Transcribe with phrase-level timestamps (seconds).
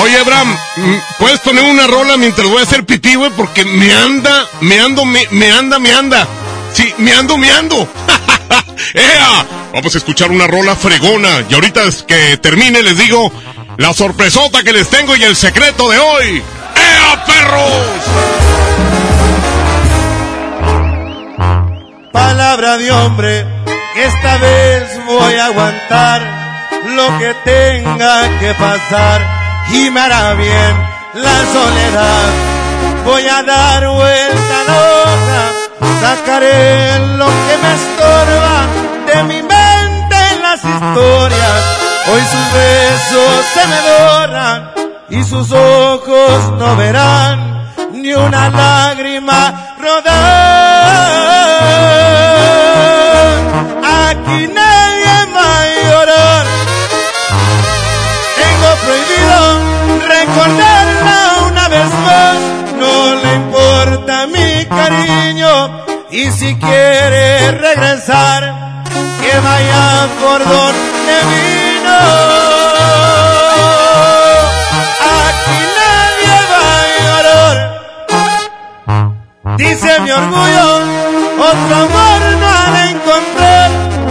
[0.00, 0.56] Oye, Abraham,
[1.18, 3.30] ¿puedes poner una rola mientras voy a hacer pipí, güey?
[3.36, 6.26] Porque me anda, me ando, me, me anda, me anda.
[6.72, 7.76] Sí, me ando, me ando.
[8.94, 9.46] ¡Ea!
[9.72, 11.44] Vamos a escuchar una rola fregona.
[11.48, 13.32] Y ahorita que termine les digo
[13.76, 16.42] la sorpresota que les tengo y el secreto de hoy.
[16.76, 17.86] ¡Ea, perros!
[22.12, 23.46] Palabra de hombre,
[23.96, 26.22] esta vez voy a aguantar
[26.86, 30.74] lo que tenga que pasar y me hará bien
[31.14, 32.28] la soledad.
[33.04, 35.42] Voy a dar vuelta a la hoja,
[36.00, 38.66] sacaré lo que me estorba
[39.06, 41.60] de mi mente en las historias.
[42.10, 44.70] Hoy sus besos se me doran
[45.10, 47.38] y sus ojos no verán
[47.92, 50.28] ni una lágrima rodar.
[54.10, 54.67] Aquí nadie
[61.48, 62.36] una vez más.
[62.78, 68.84] No le importa mi cariño y si quiere regresar,
[69.20, 71.98] que vaya por donde vino.
[75.26, 77.56] Aquí nadie va a llorar.
[79.58, 80.68] Dice mi orgullo,
[81.50, 83.70] otro amor no ha de encontrar.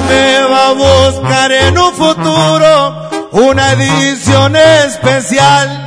[0.09, 5.86] Me va a buscar en un futuro una edición especial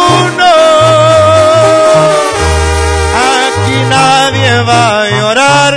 [4.71, 5.73] Va a llorar,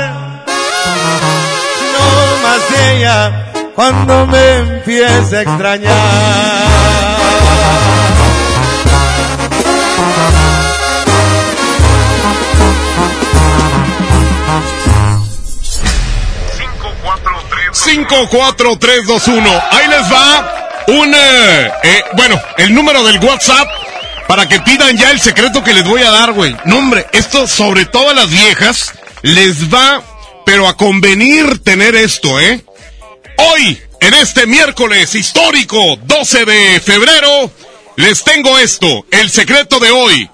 [1.94, 2.09] no
[2.43, 7.14] más ella cuando me empiece a extrañar.
[17.73, 19.50] Cinco, cuatro, tres, dos, uno.
[19.70, 23.69] Ahí les va un, eh, eh, bueno, el número del WhatsApp
[24.26, 26.56] para que pidan ya el secreto que les voy a dar, güey.
[26.65, 28.93] No, hombre, esto sobre todo a las viejas
[29.23, 30.03] les va,
[30.44, 32.65] pero a convenir tener esto, ¿eh?
[33.37, 37.50] Hoy, en este miércoles histórico 12 de febrero,
[37.97, 40.31] les tengo esto, el secreto de hoy.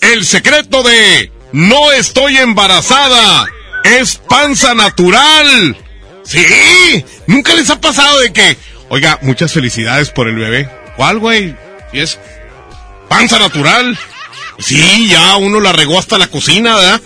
[0.00, 3.46] El secreto de no estoy embarazada,
[3.84, 5.76] es panza natural.
[6.24, 8.56] Sí, nunca les ha pasado de que,
[8.88, 10.68] oiga, muchas felicidades por el bebé.
[10.96, 11.56] ¿Cuál, güey?
[11.92, 12.18] Y es
[13.10, 13.98] panza natural.
[14.60, 17.00] Sí, ya uno la regó hasta la cocina, ¿verdad?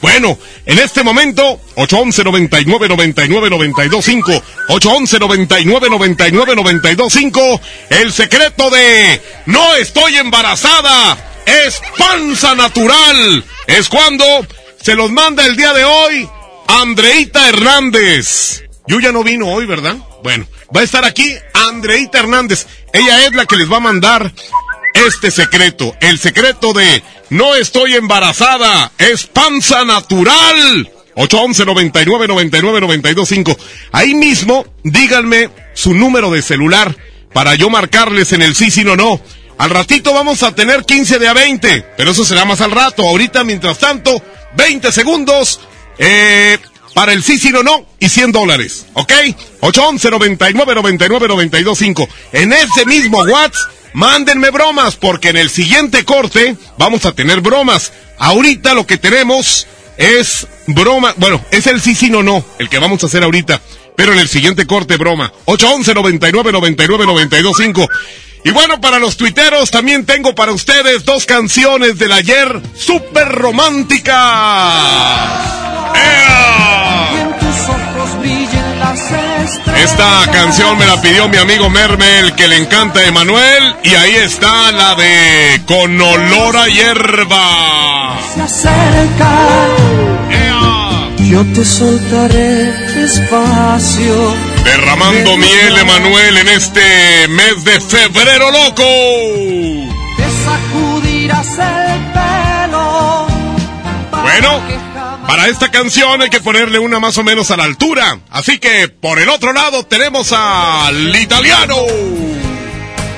[0.00, 7.60] Bueno, en este momento, 811 99 99 925 811 99 99 925
[7.90, 13.44] el secreto de no estoy embarazada es panza natural.
[13.66, 14.24] Es cuando
[14.80, 16.28] se los manda el día de hoy
[16.68, 18.62] Andreita Hernández.
[18.86, 19.96] Yuya no vino hoy, ¿verdad?
[20.22, 22.66] Bueno, va a estar aquí Andreita Hernández.
[22.92, 24.32] Ella es la que les va a mandar
[24.94, 25.96] este secreto.
[26.00, 30.90] El secreto de no estoy embarazada, es panza natural.
[31.14, 33.56] 811 99 99 925.
[33.92, 36.96] Ahí mismo, díganme su número de celular
[37.32, 39.20] para yo marcarles en el sí, sí, no, no.
[39.58, 43.02] Al ratito vamos a tener 15 de a 20, pero eso será más al rato.
[43.02, 44.22] Ahorita, mientras tanto,
[44.56, 45.60] 20 segundos
[45.98, 46.58] eh,
[46.94, 48.86] para el sí, sí, no, no y 100 dólares.
[48.94, 49.12] ¿Ok?
[49.60, 52.08] 811 99 99 925.
[52.32, 57.92] En ese mismo WhatsApp, mándenme bromas, porque en el siguiente corte vamos a tener bromas.
[58.18, 61.14] Ahorita lo que tenemos es broma.
[61.16, 63.60] Bueno, es el sí, sí, no, no, el que vamos a hacer ahorita.
[63.96, 65.32] Pero en el siguiente corte, broma.
[65.46, 67.88] 811 99 99 925.
[68.44, 74.16] Y bueno, para los tuiteros también tengo para ustedes dos canciones del ayer súper románticas.
[79.82, 84.14] Esta canción me la pidió mi amigo Mermel, que le encanta a Emanuel, y ahí
[84.16, 88.18] está la de Con olor a hierba.
[88.34, 89.68] Se acerca,
[91.18, 94.34] yo te soltaré despacio.
[94.64, 98.84] Derramando miel, Emanuel, en este mes de febrero loco.
[100.16, 103.26] Te sacudirás el pelo.
[104.22, 104.60] Bueno,
[105.28, 108.18] para esta canción hay que ponerle una más o menos a la altura.
[108.30, 111.76] Así que por el otro lado tenemos al italiano.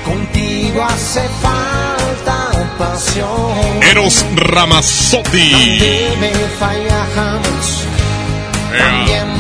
[0.04, 3.80] Contigo hace falta pasión.
[3.88, 5.52] Eros Ramazzotti.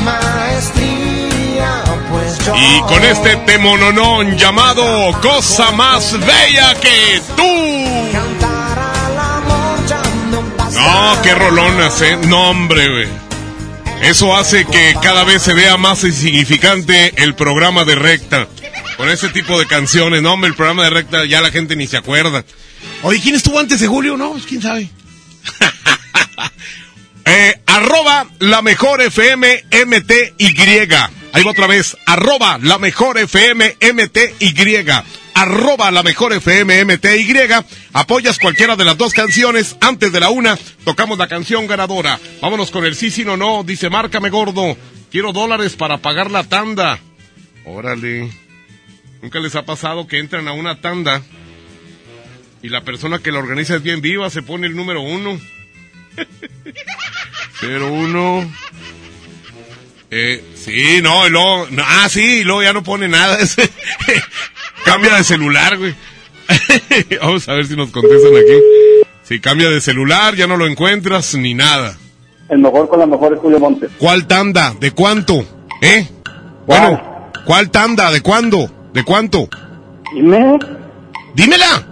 [0.04, 8.09] Maestría, pues yo Y con este temononón llamado Cosa más bella que tú.
[10.80, 12.18] No qué rolonas, eh.
[12.26, 13.08] No, hombre, güey.
[14.02, 18.48] Eso hace que cada vez se vea más insignificante el programa de recta.
[18.96, 21.86] Con ese tipo de canciones, no, hombre, el programa de recta ya la gente ni
[21.86, 22.44] se acuerda.
[23.02, 24.16] Oye, ¿quién estuvo antes de Julio?
[24.16, 24.88] No, pues, quién sabe.
[27.26, 30.54] eh, arroba la mejor FM MTY.
[31.32, 31.96] Ahí va otra vez.
[32.06, 34.54] Arroba la mejor FM MTY.
[35.34, 37.34] Arroba la mejor FM MTY.
[37.92, 39.76] Apoyas cualquiera de las dos canciones.
[39.80, 42.18] Antes de la una, tocamos la canción ganadora.
[42.40, 43.64] Vámonos con el sí, sí, no, no.
[43.64, 44.76] Dice, márcame gordo.
[45.10, 46.98] Quiero dólares para pagar la tanda.
[47.64, 48.30] Órale.
[49.22, 51.22] Nunca les ha pasado que entran a una tanda
[52.62, 55.38] y la persona que la organiza es bien viva, se pone el número uno.
[57.62, 58.52] 01.
[60.10, 63.38] Eh, sí, no, y luego, no, ah, sí, y luego ya no pone nada.
[64.84, 65.94] cambia de celular, güey.
[67.20, 69.06] Vamos a ver si nos contestan aquí.
[69.22, 71.96] Si cambia de celular, ya no lo encuentras ni nada.
[72.48, 73.90] El mejor con la mejor es Julio Montes.
[73.98, 74.74] ¿Cuál tanda?
[74.80, 75.44] ¿De cuánto?
[75.80, 76.08] ¿Eh?
[76.66, 78.10] Bueno, ¿cuál tanda?
[78.10, 78.68] ¿De cuándo?
[78.92, 79.48] ¿De cuánto?
[80.12, 80.58] Dime,
[81.34, 81.86] Dímela.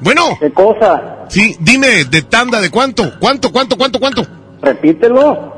[0.00, 1.24] Bueno, ¿qué cosa?
[1.28, 3.18] sí, dime, ¿de tanda de cuánto?
[3.18, 4.26] ¿Cuánto, cuánto, cuánto, cuánto?
[4.62, 5.56] Repítelo.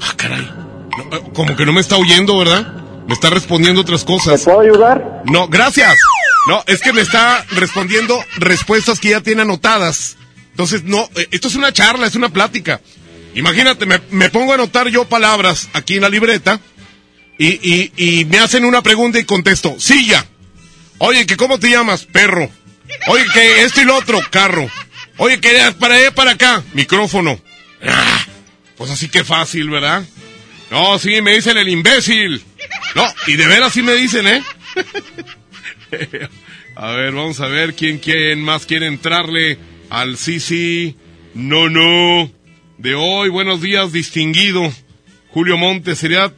[0.00, 0.48] Ah, caray.
[0.96, 2.66] No, eh, como que no me está oyendo, ¿verdad?
[3.08, 4.42] Me está respondiendo otras ¿Te cosas.
[4.44, 5.22] puedo ayudar?
[5.24, 5.96] No, gracias.
[6.48, 10.16] No, es que me está respondiendo respuestas que ya tiene anotadas.
[10.50, 12.80] Entonces, no, eh, esto es una charla, es una plática.
[13.34, 16.60] Imagínate, me, me pongo a anotar yo palabras aquí en la libreta
[17.38, 20.26] y, y, y me hacen una pregunta y contesto, silla.
[20.98, 22.50] Oye, que cómo te llamas, perro.
[23.08, 24.68] Oye, que esto y lo otro, carro.
[25.18, 27.40] Oye, que para allá, para acá, micrófono.
[27.86, 28.24] Ah,
[28.76, 30.04] pues así que fácil, ¿verdad?
[30.70, 32.44] No, sí, me dicen el imbécil.
[32.98, 34.42] No, y de veras sí me dicen, ¿eh?
[36.74, 39.56] a ver, vamos a ver quién, más quiere entrarle
[39.88, 40.96] al sí, sí,
[41.32, 42.28] no, no.
[42.76, 44.72] De hoy, buenos días, distinguido.
[45.28, 46.34] Julio Montes, sería,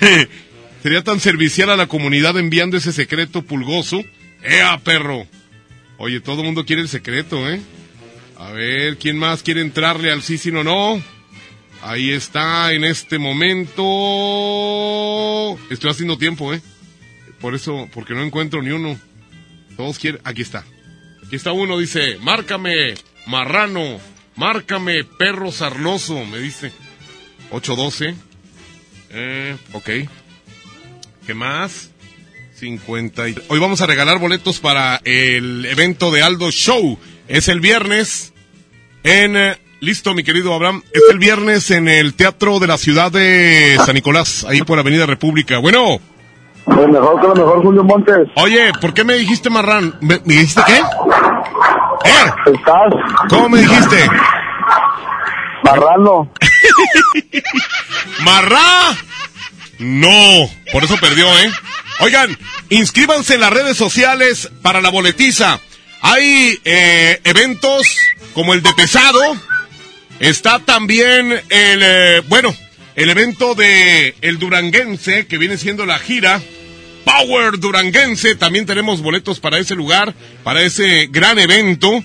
[0.82, 4.04] sería tan servicial a la comunidad enviando ese secreto pulgoso.
[4.42, 5.26] ¡Ea, perro!
[5.96, 7.58] Oye, todo el mundo quiere el secreto, ¿eh?
[8.36, 11.02] A ver, ¿quién más quiere entrarle al sí, sí, no, no?
[11.82, 13.82] Ahí está, en este momento.
[15.70, 16.60] Estoy haciendo tiempo, ¿eh?
[17.40, 18.98] Por eso, porque no encuentro ni uno.
[19.76, 20.20] Todos quieren.
[20.24, 20.64] Aquí está.
[21.26, 22.94] Aquí está uno, dice: Márcame,
[23.26, 23.98] marrano.
[24.36, 26.72] Márcame, perro sarnoso, me dice.
[27.50, 28.14] 812
[29.10, 29.90] Eh, ok.
[31.26, 31.90] ¿Qué más?
[32.54, 33.34] 50 y...
[33.48, 36.98] Hoy vamos a regalar boletos para el evento de Aldo Show.
[37.28, 38.32] Es el viernes
[39.02, 39.36] en...
[39.80, 40.82] Listo, mi querido Abraham.
[40.92, 45.06] Es el viernes en el Teatro de la Ciudad de San Nicolás, ahí por Avenida
[45.06, 45.58] República.
[45.58, 45.98] Bueno.
[46.66, 48.28] Lo mejor que lo mejor, Julio Montes.
[48.36, 49.96] Oye, ¿por qué me dijiste marrán?
[50.02, 50.76] ¿Me, me dijiste qué?
[50.76, 52.52] ¿Eh?
[52.54, 52.92] ¿Estás?
[53.30, 54.06] ¿Cómo me dijiste?
[55.64, 56.30] Marrano.
[58.24, 58.96] ¿Marrá?
[59.78, 61.50] No, por eso perdió, ¿eh?
[62.00, 62.36] Oigan,
[62.68, 65.58] inscríbanse en las redes sociales para la boletiza.
[66.02, 67.96] Hay eh, eventos
[68.34, 69.20] como el de Pesado.
[70.20, 71.42] Está también el,
[71.82, 72.54] eh, bueno,
[72.94, 76.42] el evento de el Duranguense, que viene siendo la gira.
[77.06, 78.34] Power Duranguense.
[78.34, 82.04] También tenemos boletos para ese lugar, para ese gran evento,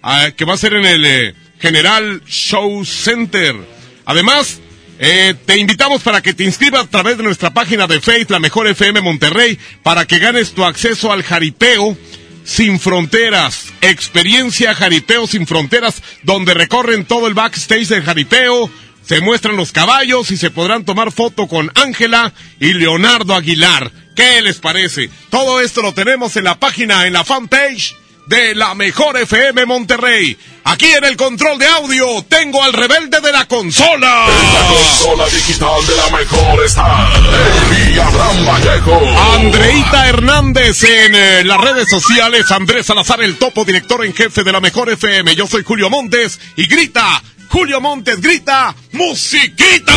[0.00, 3.56] ah, que va a ser en el eh, General Show Center.
[4.04, 4.60] Además,
[5.00, 8.38] eh, te invitamos para que te inscribas a través de nuestra página de Facebook, la
[8.38, 11.98] mejor FM Monterrey, para que ganes tu acceso al jaripeo
[12.46, 13.66] sin fronteras.
[13.82, 18.70] Experiencia jaripeo sin fronteras, donde recorren todo el backstage del jaripeo,
[19.02, 23.92] se muestran los caballos y se podrán tomar foto con Ángela y Leonardo Aguilar.
[24.14, 25.10] ¿Qué les parece?
[25.28, 27.94] Todo esto lo tenemos en la página, en la fanpage
[28.26, 30.36] de la mejor FM Monterrey.
[30.64, 34.26] Aquí en el control de audio tengo al rebelde de la consola.
[34.26, 39.00] La consola digital de la mejor está el Abraham Vallejo.
[39.34, 42.50] Andreita Hernández en eh, las redes sociales.
[42.50, 45.36] Andrés Salazar, el topo director en jefe de la mejor FM.
[45.36, 49.92] Yo soy Julio Montes y grita, Julio Montes grita, musiquita.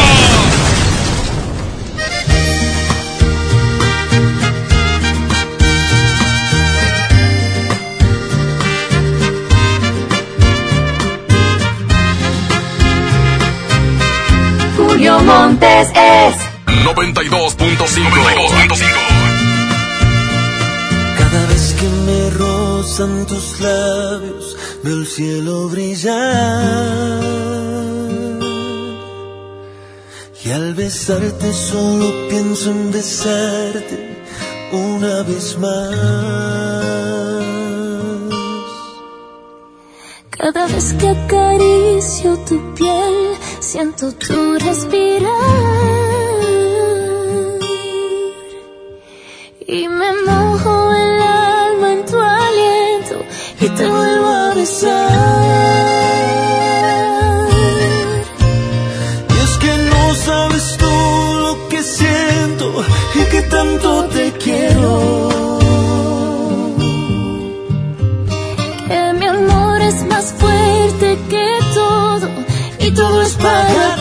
[15.30, 16.36] Montes es
[16.86, 17.78] 92.5.
[21.20, 27.22] Cada vez que me rozan tus labios, veo el cielo brillar.
[30.44, 34.24] Y al besarte solo pienso en besarte
[34.72, 37.59] una vez más.
[40.42, 45.30] Cada vez que acaricio tu piel, siento tu respirar.
[49.68, 53.18] Y me mojo el alma en tu aliento
[53.60, 55.10] y te vuelvo a besar.
[59.36, 60.94] Y es que no sabes tú
[61.42, 65.29] lo que siento y que tanto te quiero.
[70.34, 72.30] Fuerte que todo
[72.80, 73.99] y todo es para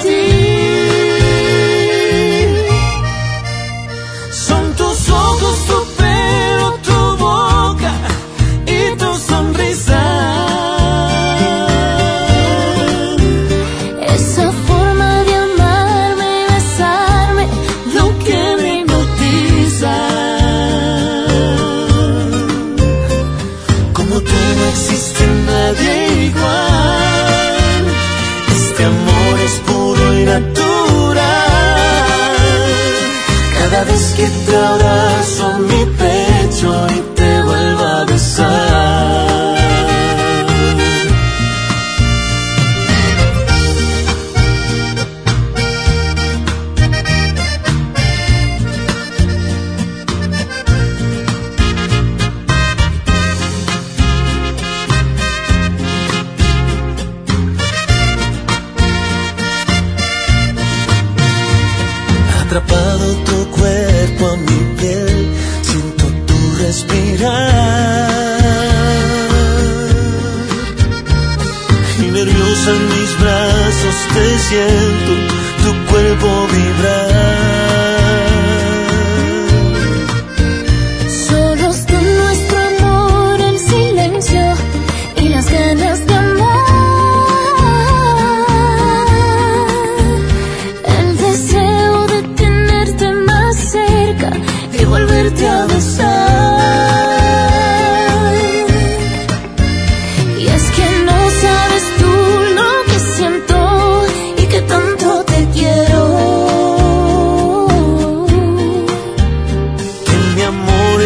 [76.20, 76.57] tu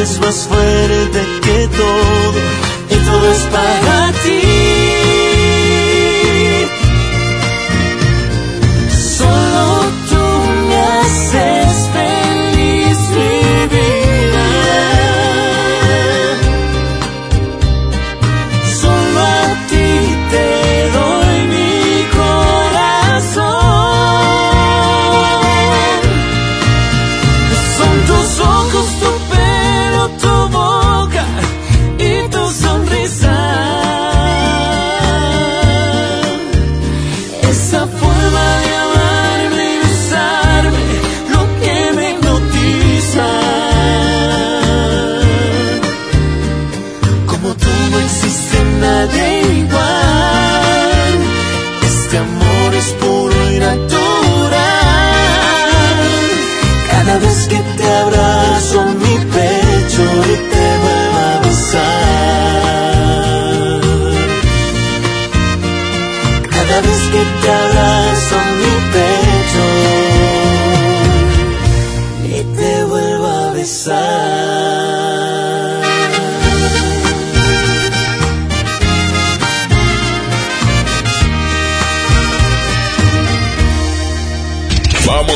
[0.02, 2.40] amor es más fuerte que todo
[2.90, 4.62] y todo es para ti.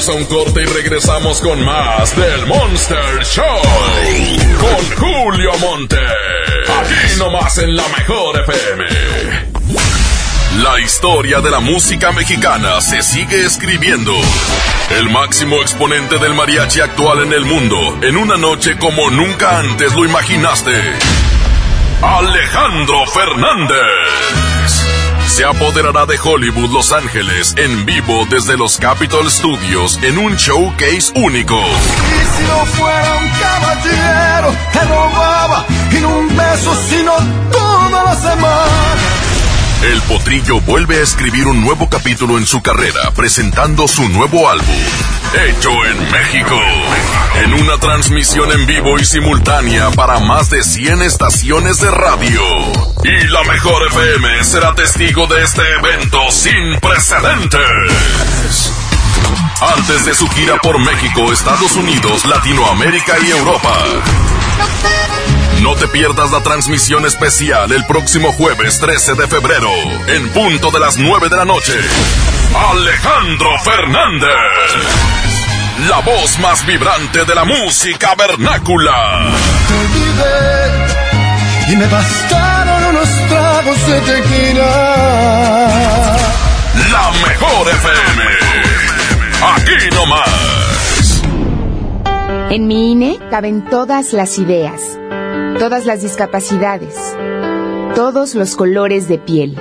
[0.06, 3.44] Vamos a un corte y regresamos con más del Monster Show.
[4.60, 5.96] Con Julio Monte.
[5.96, 8.84] Aquí nomás en la mejor FM.
[10.62, 14.12] La historia de la música mexicana se sigue escribiendo.
[14.90, 19.92] El máximo exponente del mariachi actual en el mundo, en una noche como nunca antes
[19.94, 20.72] lo imaginaste.
[22.02, 24.45] Alejandro Fernández
[25.37, 31.12] se apoderará de Hollywood Los Ángeles en vivo desde los Capitol Studios en un showcase
[31.14, 31.61] único.
[31.61, 37.12] Y si no fuera un caballero, te robaba y no un beso, sino
[37.52, 38.97] toda la semana.
[39.83, 44.75] El Potrillo vuelve a escribir un nuevo capítulo en su carrera presentando su nuevo álbum,
[45.35, 46.61] Hecho en México,
[47.42, 52.40] en una transmisión en vivo y simultánea para más de 100 estaciones de radio.
[53.05, 58.72] Y la mejor FM será testigo de este evento sin precedentes.
[59.61, 63.74] Antes de su gira por México, Estados Unidos, Latinoamérica y Europa.
[65.62, 69.70] No te pierdas la transmisión especial el próximo jueves 13 de febrero,
[70.07, 71.72] en punto de las 9 de la noche.
[72.55, 74.29] Alejandro Fernández,
[75.78, 79.30] la voz más vibrante de la música vernácula.
[79.68, 80.86] Te olvidé
[81.72, 86.16] y me bastaron unos tragos de tequila.
[86.90, 88.22] La mejor FM,
[89.54, 91.22] aquí nomás.
[92.50, 94.98] En mi INE caben todas las ideas,
[95.58, 96.94] todas las discapacidades,
[97.94, 99.58] todos los colores de piel.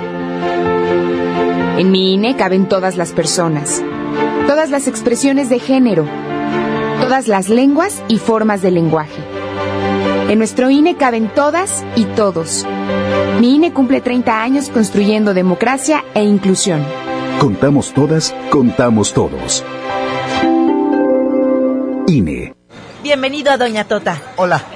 [1.78, 3.82] En mi INE caben todas las personas,
[4.46, 6.06] todas las expresiones de género,
[7.00, 9.22] todas las lenguas y formas de lenguaje.
[10.28, 12.64] En nuestro INE caben todas y todos.
[13.40, 16.84] Mi INE cumple 30 años construyendo democracia e inclusión.
[17.38, 19.64] Contamos todas, contamos todos.
[22.06, 22.54] INE.
[23.02, 24.20] Bienvenido a Doña Tota.
[24.36, 24.75] Hola.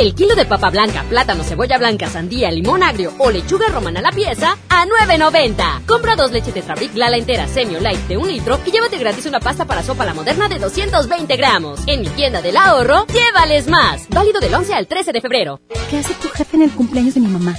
[0.00, 4.02] El kilo de papa blanca, plátano, cebolla blanca, sandía, limón agrio o lechuga romana a
[4.02, 5.84] la pieza a 9.90.
[5.84, 8.96] Compra dos leches de Trabric Lala entera semi o light de un litro y llévate
[8.96, 11.80] gratis una pasta para sopa la moderna de 220 gramos.
[11.86, 14.08] En mi tienda del ahorro, llévales más.
[14.08, 15.60] Válido del 11 al 13 de febrero.
[15.90, 17.58] ¿Qué hace tu jefe en el cumpleaños de mi mamá?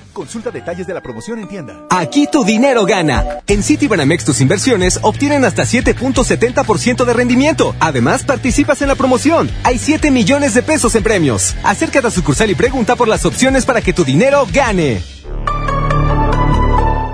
[0.13, 1.85] Consulta detalles de la promoción en tienda.
[1.89, 3.39] Aquí tu dinero gana.
[3.47, 7.75] En Citibanamex tus inversiones obtienen hasta 7.70% de rendimiento.
[7.79, 9.49] Además, participas en la promoción.
[9.63, 11.55] Hay 7 millones de pesos en premios.
[11.63, 15.01] Acércate a sucursal y pregunta por las opciones para que tu dinero gane.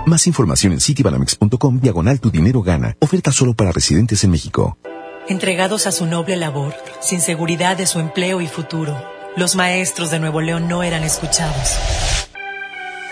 [0.05, 2.95] Más información en citibanamex.com diagonal tu dinero gana.
[2.99, 4.77] Oferta solo para residentes en México.
[5.27, 8.97] Entregados a su noble labor, sin seguridad de su empleo y futuro,
[9.35, 11.77] los maestros de Nuevo León no eran escuchados.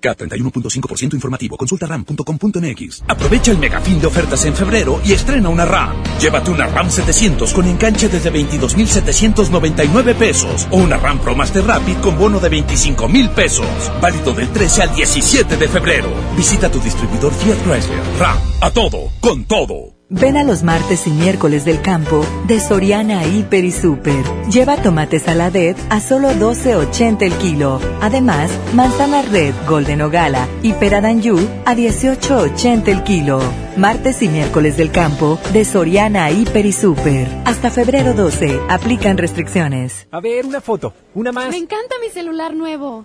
[0.00, 1.56] K31.5% informativo.
[1.56, 3.04] Consulta ram.com.mx.
[3.08, 6.02] Aprovecha el megafín de ofertas en febrero y estrena una RAM.
[6.20, 11.96] Llévate una RAM 700 con enganche desde 22.799 pesos o una RAM Pro Master Rapid
[11.98, 13.66] con bono de 25.000 pesos.
[14.00, 16.08] Válido del 13 al 17 de febrero.
[16.36, 18.02] Visita tu distribuidor Fiat Chrysler.
[18.18, 18.38] RAM.
[18.60, 19.10] A todo.
[19.20, 19.95] Con todo.
[20.08, 24.24] Ven a los martes y miércoles del campo de Soriana Hiper y Super.
[24.48, 27.80] Lleva tomate saladet a solo 12.80 el kilo.
[28.00, 33.40] Además, manzana red Golden Ogala y pera d'Anjou a 18.80 el kilo.
[33.76, 37.26] Martes y miércoles del campo de Soriana Hiper y Super.
[37.44, 38.60] Hasta febrero 12.
[38.68, 40.06] Aplican restricciones.
[40.12, 40.94] A ver, una foto.
[41.14, 41.50] Una más.
[41.50, 43.04] Me encanta mi celular nuevo.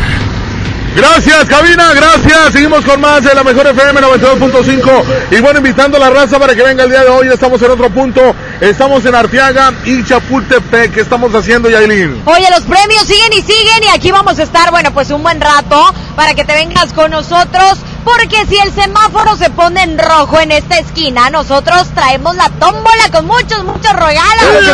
[0.99, 2.53] Gracias, cabina, gracias.
[2.53, 5.05] Seguimos con más de la mejor FM 92.5.
[5.31, 7.29] Y bueno, invitando a la raza para que venga el día de hoy.
[7.29, 8.35] Estamos en otro punto.
[8.61, 10.93] Estamos en Arteaga y Chapultepec.
[10.93, 12.21] ¿Qué estamos haciendo, Yailin?
[12.25, 13.85] Oye, los premios siguen y siguen.
[13.85, 15.81] Y aquí vamos a estar, bueno, pues un buen rato
[16.17, 17.79] para que te vengas con nosotros.
[18.05, 23.11] Porque si el semáforo se pone en rojo en esta esquina, nosotros traemos la tómbola
[23.13, 24.65] con muchos, muchos regalos.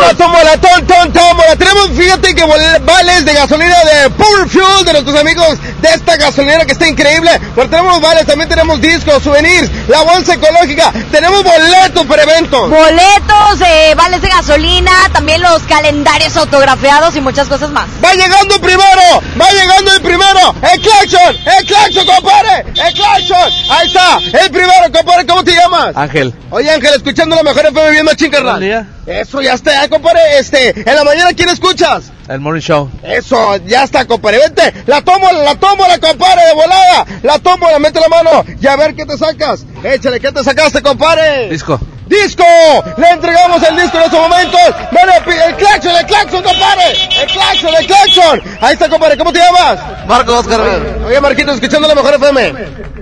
[0.00, 1.56] La tómbola, ton, ton, tómbola.
[1.56, 6.64] Tenemos, fíjate que vales de gasolina de Pure Fuel de nuestros amigos de esta gasolinera
[6.64, 7.30] que está increíble.
[7.54, 10.92] Pero tenemos vales, también tenemos discos, souvenirs, la bolsa ecológica.
[11.10, 12.70] Tenemos boletos para eventos.
[12.70, 17.88] Boletos, eh, vales de gasolina, también los calendarios autografiados y muchas cosas más.
[18.04, 20.54] Va llegando el primero, va llegando el primero.
[20.62, 22.59] El claxon, el claxon, compadre.
[22.66, 23.52] ¡El claxon!
[23.70, 25.96] Ahí está, el primero, compadre, ¿cómo te llamas?
[25.96, 26.32] Ángel.
[26.50, 28.60] Oye, Ángel, escuchando la mejor FM carnal.
[28.60, 28.86] día.
[29.06, 32.12] Eso, ya está, compadre, este, en la mañana, ¿quién escuchas?
[32.28, 32.90] El Morning Show.
[33.02, 37.68] Eso, ya está, compadre, vente, la tomo, la tomo, la compadre, de volada, la tomo,
[37.70, 39.64] la mete la mano, y a ver qué te sacas.
[39.82, 41.48] Échale, ¿qué te sacaste, compadre?
[41.50, 41.80] Disco.
[42.10, 42.44] ¡Disco!
[42.96, 44.60] Le entregamos el disco en estos momentos.
[44.90, 45.12] Bueno,
[45.46, 46.90] el claxon, el claxon, compadre.
[47.20, 48.42] El claxon, el claxon.
[48.60, 49.16] Ahí está, compadre.
[49.16, 49.78] ¿Cómo te llamas?
[50.08, 50.60] Marco Oscar.
[51.06, 52.99] Oye, Marquito, escuchando la mejor FM.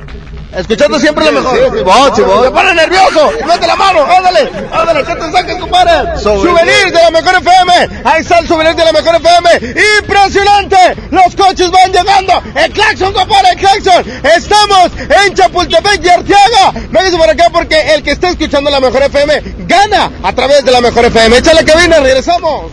[0.54, 1.56] Escuchando siempre la mejor.
[1.56, 2.22] Sí, sí.
[2.42, 3.30] ¡Se pone nervioso!
[3.46, 4.04] ¡Mete la mano!
[4.04, 4.50] ¡Ándale!
[4.72, 5.04] ¡Ándale!
[5.04, 6.18] ¿Qué te sacas, compadre?
[6.20, 8.00] Souvenir de la mejor FM.
[8.04, 9.74] Ahí está el souvenir de la mejor FM.
[10.00, 10.76] ¡Impresionante!
[11.10, 12.42] Los coches van llegando.
[12.54, 14.04] El claxon, compadre, el claxon.
[14.36, 14.90] Estamos
[15.26, 16.72] en Chapultepec y Arteaga.
[16.90, 20.72] Véngase por acá porque el que está escuchando la mejor FM gana a través de
[20.72, 21.36] la mejor FM.
[21.36, 22.72] Échale cabina, regresamos.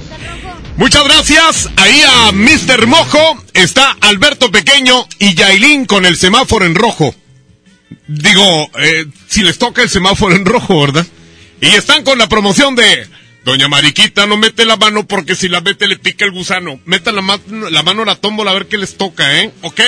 [0.77, 1.69] Muchas gracias.
[1.77, 2.87] Ahí a Mr.
[2.87, 7.13] Mojo está Alberto Pequeño y Yailin con el semáforo en rojo.
[8.07, 11.05] Digo, eh, si les toca el semáforo en rojo, ¿verdad?
[11.61, 13.07] Y están con la promoción de
[13.43, 16.79] Doña Mariquita, no mete la mano porque si la mete le pica el gusano.
[16.85, 17.21] Meta la,
[17.69, 19.51] la mano a la tómbola a ver qué les toca, ¿eh?
[19.61, 19.81] ¿Ok?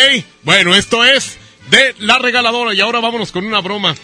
[0.43, 1.37] Bueno, esto es
[1.69, 3.95] de la regaladora y ahora vámonos con una broma.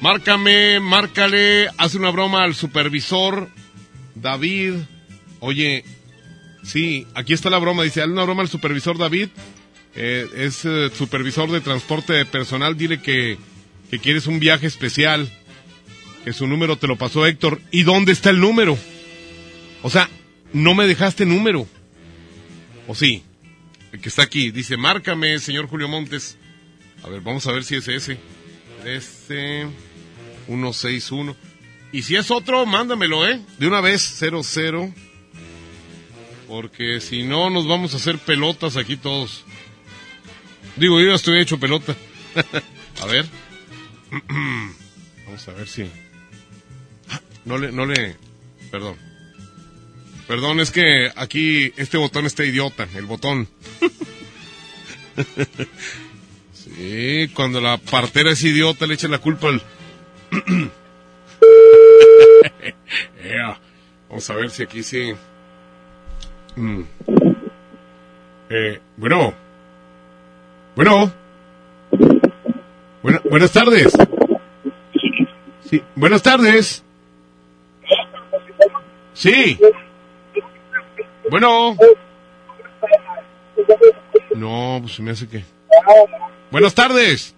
[0.00, 3.48] Márcame, márcale, hace una broma al supervisor
[4.14, 4.74] David.
[5.40, 5.84] Oye,
[6.62, 7.82] sí, aquí está la broma.
[7.82, 9.28] Dice, hazle una broma al supervisor David.
[9.94, 12.76] Eh, es eh, supervisor de transporte de personal.
[12.76, 13.38] Dile que,
[13.90, 15.30] que quieres un viaje especial.
[16.24, 17.60] Que su número te lo pasó Héctor.
[17.70, 18.78] ¿Y dónde está el número?
[19.82, 20.08] O sea,
[20.52, 21.66] no me dejaste número.
[22.86, 23.22] ¿O sí?
[23.92, 24.50] El que está aquí.
[24.50, 26.36] Dice, márcame, señor Julio Montes.
[27.02, 28.18] A ver, vamos a ver si es ese.
[28.84, 29.66] Este...
[30.48, 31.36] 161.
[31.92, 33.40] Y si es otro, mándamelo, ¿eh?
[33.58, 34.92] De una vez, 00.
[36.46, 39.44] Porque si no, nos vamos a hacer pelotas aquí todos.
[40.78, 41.96] Digo, yo ya estoy hecho pelota.
[43.02, 43.26] a ver.
[45.26, 45.90] vamos a ver si.
[47.44, 48.16] No le, no le.
[48.70, 48.96] Perdón.
[50.26, 53.48] Perdón, es que aquí este botón está idiota, el botón.
[56.52, 59.62] sí, cuando la partera es idiota le echa la culpa al
[64.08, 65.12] Vamos a ver si aquí sí.
[66.56, 66.82] Mm.
[68.50, 69.47] Eh, bueno.
[70.78, 71.12] Bueno.
[73.24, 73.92] buenas tardes.
[75.64, 76.84] Sí, buenas tardes.
[79.12, 79.58] Sí.
[81.28, 81.76] Bueno.
[84.36, 85.42] No, pues se me hace que.
[86.52, 87.34] Buenas tardes.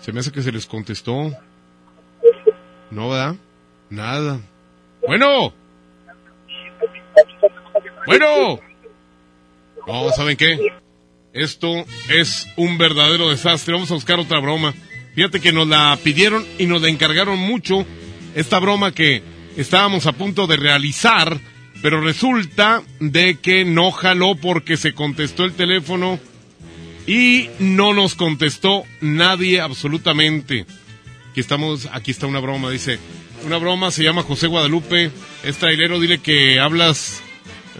[0.00, 1.30] se me hace que se les contestó.
[2.90, 3.36] No, ¿verdad?
[3.88, 4.38] Nada.
[5.06, 5.54] Bueno.
[8.06, 8.60] Bueno.
[9.86, 10.83] No, ¿saben qué?
[11.34, 13.74] Esto es un verdadero desastre.
[13.74, 14.72] Vamos a buscar otra broma.
[15.16, 17.84] Fíjate que nos la pidieron y nos la encargaron mucho.
[18.36, 19.20] Esta broma que
[19.56, 21.40] estábamos a punto de realizar,
[21.82, 26.20] pero resulta de que no jaló porque se contestó el teléfono
[27.04, 30.66] y no nos contestó nadie absolutamente.
[31.32, 33.00] Aquí estamos, aquí está una broma, dice.
[33.44, 35.10] Una broma, se llama José Guadalupe.
[35.42, 37.22] Es trailero, dile que hablas,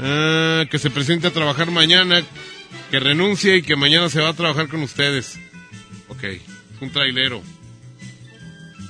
[0.02, 2.24] ah, que se presente a trabajar mañana,
[2.90, 5.38] que renuncie y que mañana se va a trabajar con ustedes.
[6.08, 6.42] Ok, es
[6.80, 7.42] un trailero.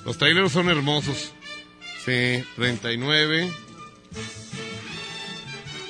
[0.05, 1.33] Los traileros son hermosos.
[2.05, 3.51] Sí, 39.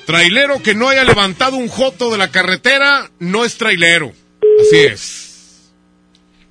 [0.05, 4.13] Trailero que no haya levantado un joto de la carretera no es trailero.
[4.61, 5.71] Así es.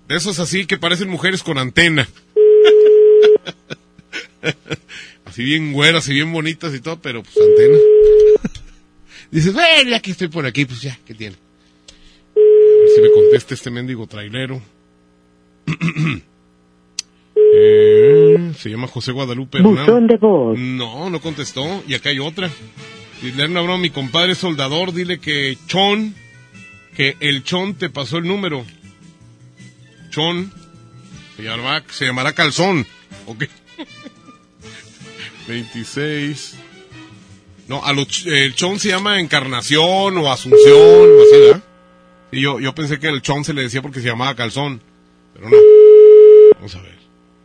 [0.09, 2.09] De esos así que parecen mujeres con antena.
[5.25, 7.79] así bien güeras y bien bonitas y todo, pero pues antena.
[9.35, 11.35] Dices, bueno, ya que estoy por aquí, pues ya, ¿qué tiene?
[11.35, 14.63] A ver si me contesta este mendigo trailero.
[17.57, 19.59] Eh, se llama José Guadalupe.
[19.59, 20.59] de voz.
[20.59, 21.83] No, no contestó.
[21.87, 22.49] Y acá hay otra.
[23.23, 26.15] Dile una broma a mi compadre soldador, dile que Chon,
[26.97, 28.65] que el Chon te pasó el número.
[30.11, 30.53] Chon.
[31.37, 32.87] Se llamará, se llamará calzón.
[33.27, 33.45] Ok.
[35.49, 36.57] 26.
[37.69, 41.63] No, a el chon se llama Encarnación o Asunción o así, ¿verdad?
[42.31, 44.83] Y yo, yo pensé que el chon se le decía porque se llamaba calzón.
[45.33, 45.57] Pero no.
[46.57, 46.95] Vamos a ver.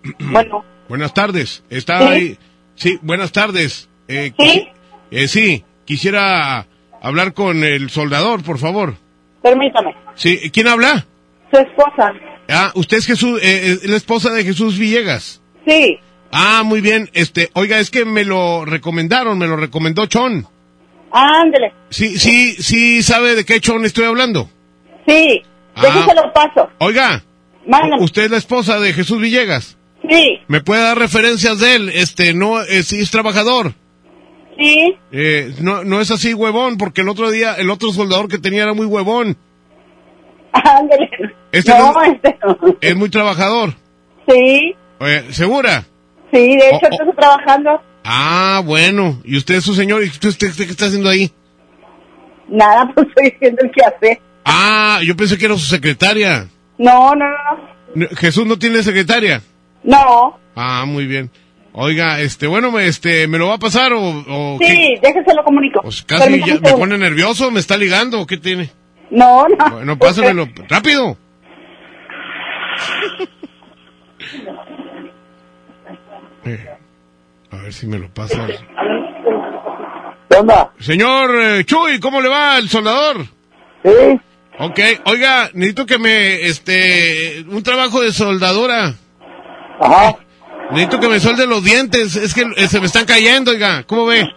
[0.19, 0.65] Bueno.
[0.87, 1.63] Buenas tardes.
[1.69, 2.37] ¿Está ahí?
[2.75, 3.87] Sí, buenas tardes.
[4.07, 4.67] Eh, ¿Sí?
[5.11, 6.65] Eh, sí, quisiera
[7.01, 8.95] hablar con el soldador, por favor.
[9.43, 9.95] Permítame.
[10.15, 11.05] Sí, ¿quién habla?
[11.51, 12.13] Su esposa.
[12.47, 15.41] Ah, usted es Jesús, eh, la esposa de Jesús Villegas.
[15.67, 15.99] Sí.
[16.31, 17.09] Ah, muy bien.
[17.13, 20.47] Este, oiga, es que me lo recomendaron, me lo recomendó Chon.
[21.11, 21.73] Ándele.
[21.89, 24.49] Sí, sí, sí, ¿sabe de qué Chon estoy hablando?
[25.07, 25.41] Sí.
[25.75, 26.05] Ah.
[26.07, 26.69] se lo paso.
[26.79, 27.23] Oiga.
[27.99, 29.77] ¿Usted es la esposa de Jesús Villegas?
[30.09, 30.39] Sí.
[30.47, 31.89] ¿Me puede dar referencias de él?
[31.89, 33.73] Este, no, es, es trabajador.
[34.57, 34.97] Sí.
[35.11, 38.63] Eh, no, no es así huevón, porque el otro día, el otro soldador que tenía
[38.63, 39.37] era muy huevón.
[40.51, 41.09] Ándele.
[41.51, 42.37] Este no, este
[42.81, 43.73] Es muy trabajador.
[44.27, 44.75] Sí.
[45.29, 45.85] ¿Segura?
[46.31, 47.81] Sí, de hecho estoy trabajando.
[48.03, 49.19] Ah, bueno.
[49.23, 50.03] ¿Y usted es su señor?
[50.03, 51.31] ¿Y usted, qué está haciendo ahí?
[52.47, 54.21] Nada, pues estoy haciendo el que hace.
[54.45, 56.47] Ah, yo pensé que era su secretaria.
[56.77, 57.25] No, no,
[57.95, 58.07] no.
[58.15, 59.41] ¿Jesús no tiene secretaria?
[59.83, 60.39] No.
[60.55, 61.29] Ah, muy bien.
[61.73, 64.57] Oiga, este, bueno, este, ¿me lo va a pasar o...?
[64.59, 65.81] sí, déjese lo comunico.
[65.81, 68.71] Pues casi ya me pone nervioso, ¿me está ligando qué tiene?
[69.11, 69.69] No, no.
[69.71, 70.47] Bueno, pásamelo.
[70.67, 71.15] ¡Rápido!
[76.49, 76.67] Eh,
[77.51, 78.47] a ver si me lo pasa.
[80.29, 80.71] ¿Qué onda?
[80.79, 83.25] Señor eh, Chuy, ¿cómo le va el soldador?
[83.83, 84.19] Sí.
[84.57, 88.95] Ok, oiga, necesito que me, este, un trabajo de soldadura.
[89.79, 90.15] Ajá.
[90.71, 94.05] Necesito que me solde los dientes, es que eh, se me están cayendo, oiga, ¿cómo
[94.05, 94.27] ve?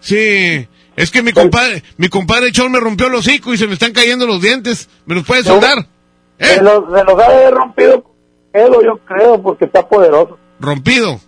[0.00, 3.74] Sí, es que mi compadre, mi compadre Chon me rompió el hocico y se me
[3.74, 4.88] están cayendo los dientes.
[5.06, 5.78] ¿Me los puede soldar?
[6.38, 6.44] ¿Eh?
[6.44, 8.12] Se los, ha rompido
[8.54, 10.38] yo creo, porque está poderoso.
[10.62, 11.20] Rompido.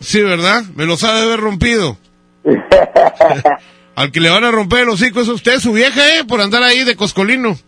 [0.00, 0.64] Sí, ¿verdad?
[0.74, 1.98] Me los ha de haber rompido.
[3.94, 6.24] Al que le van a romper el hocico es usted, su vieja, ¿eh?
[6.24, 7.58] Por andar ahí de coscolino.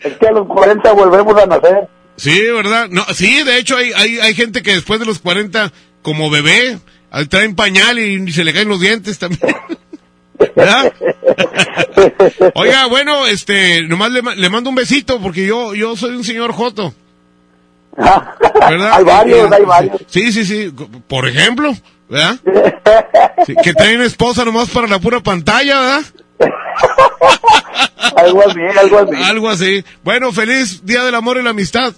[0.00, 1.88] Es que a los 40 volvemos a nacer.
[2.16, 2.88] Sí, ¿verdad?
[2.90, 6.78] No, sí, de hecho hay, hay, hay gente que después de los 40, como bebé,
[7.30, 9.56] traen pañal y se le caen los dientes también.
[10.54, 10.92] ¿Verdad?
[12.54, 16.52] Oiga, bueno, este, nomás le, le mando un besito porque yo, yo soy un señor
[16.52, 16.94] Joto.
[17.96, 18.92] ¿Verdad?
[18.92, 19.96] Hay varios, hay varios.
[20.06, 20.72] Sí, sí, sí.
[21.08, 21.74] Por ejemplo,
[22.08, 22.36] ¿verdad?
[23.46, 26.02] Sí, que traen esposa nomás para la pura pantalla, ¿verdad?
[28.16, 29.22] algo así, algo así.
[29.22, 29.84] Algo así.
[30.04, 31.94] Bueno, feliz Día del Amor y la Amistad.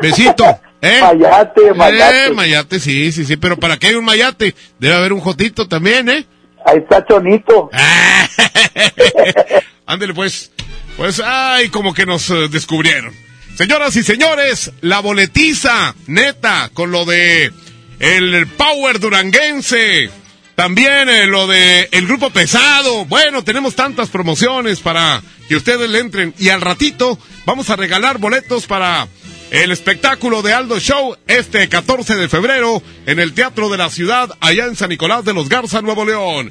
[0.00, 0.60] Besito.
[0.82, 1.00] ¿Eh?
[1.02, 2.26] Mayate, mayate.
[2.26, 3.36] Eh, mayate, sí, sí, sí.
[3.36, 4.54] Pero ¿para qué hay un mayate?
[4.78, 6.26] Debe haber un jotito también, ¿eh?
[6.64, 7.70] Ahí está Chonito.
[9.86, 10.52] Ándele, pues.
[10.96, 13.14] Pues, ay, como que nos eh, descubrieron.
[13.60, 17.52] Señoras y señores, la boletiza, neta, con lo de
[17.98, 20.08] el Power Duranguense.
[20.54, 23.04] También eh, lo de el grupo pesado.
[23.04, 26.32] Bueno, tenemos tantas promociones para que ustedes le entren.
[26.38, 29.06] Y al ratito vamos a regalar boletos para
[29.50, 34.30] el espectáculo de Aldo Show este 14 de febrero en el Teatro de la Ciudad,
[34.40, 36.50] allá en San Nicolás de los Garza, Nuevo León.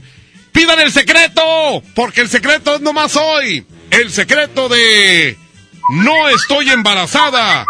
[0.51, 3.65] Pidan el secreto, porque el secreto es nomás hoy.
[3.89, 5.48] El secreto de
[5.89, 7.65] no estoy embarazada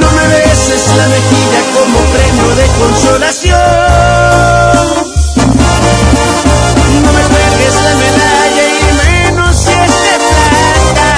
[0.00, 3.60] No me beses la mejilla como premio de consolación.
[7.02, 11.10] No me cuelgues la medalla y menos si es de plata.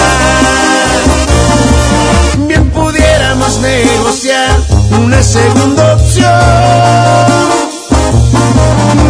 [2.46, 4.56] Bien pudiéramos negociar
[5.00, 6.32] una segunda opción.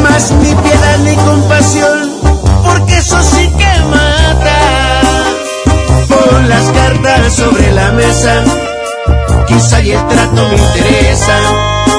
[0.03, 2.13] Más ni piedad ni compasión,
[2.65, 4.59] porque eso sí que mata.
[6.09, 8.45] Pon las cartas sobre la mesa
[9.57, 11.41] quizá y el trato me interesa.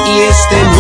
[0.08, 0.77] Y este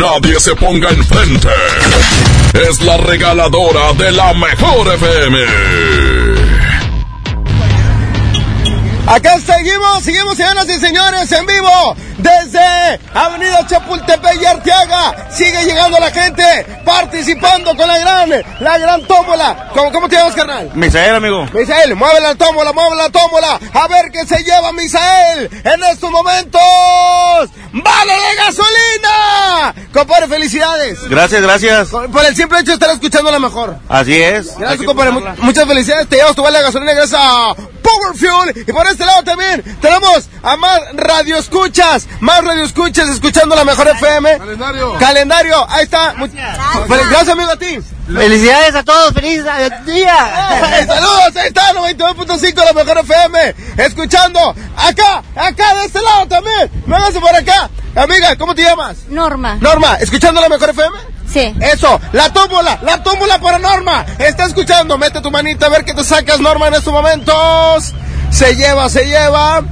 [0.00, 1.48] nadie se ponga enfrente.
[2.54, 5.38] Es la regaladora de la mejor FM.
[9.06, 15.30] Acá seguimos, seguimos, señoras y señores, en vivo desde Avenida Chapultepec y Arteaga.
[15.30, 16.44] Sigue llegando la gente
[16.84, 18.30] participando con la gran,
[18.60, 19.70] la gran tómbola.
[19.74, 20.70] ¿Cómo, cómo te llamas, carnal?
[20.74, 21.46] Misael, amigo.
[21.52, 23.60] Misael, mueve la tómbola, mueve la tómbola.
[23.74, 26.60] A ver qué se lleva Misael en estos momentos.
[29.92, 31.08] Compadre, felicidades.
[31.08, 31.88] Gracias, gracias.
[31.88, 33.76] Por, el simple hecho de estar escuchando la mejor.
[33.88, 34.56] Así es.
[34.56, 35.10] Gracias, compadre.
[35.10, 36.08] Mu- Muchas felicidades.
[36.08, 38.64] Te llevas tu vale de gasolina gracias a Power Fuel.
[38.68, 42.06] Y por este lado también tenemos a más radio escuchas.
[42.20, 44.38] Más radio escuchas escuchando la mejor FM.
[44.38, 44.94] Calendario.
[44.98, 45.66] Calendario.
[45.68, 46.14] Ahí está.
[46.14, 46.30] Fel-
[47.08, 47.78] Gracias, amigo, a ti.
[48.12, 49.44] Felicidades a todos, feliz
[49.86, 50.48] día.
[50.72, 53.54] Ay, Saludos, ahí está, 99.5 la mejor FM.
[53.76, 56.70] Escuchando acá, acá de este lado también.
[56.86, 57.70] Véngase por acá.
[57.94, 58.98] Amiga, ¿cómo te llamas?
[59.08, 59.56] Norma.
[59.60, 60.96] Norma, ¿escuchando la mejor FM?
[61.28, 61.54] Sí.
[61.60, 64.04] Eso, la tómbola, la tómbola para Norma.
[64.18, 67.92] Está escuchando, mete tu manita a ver qué te sacas, Norma, en estos momentos.
[68.30, 69.62] Se lleva, se lleva.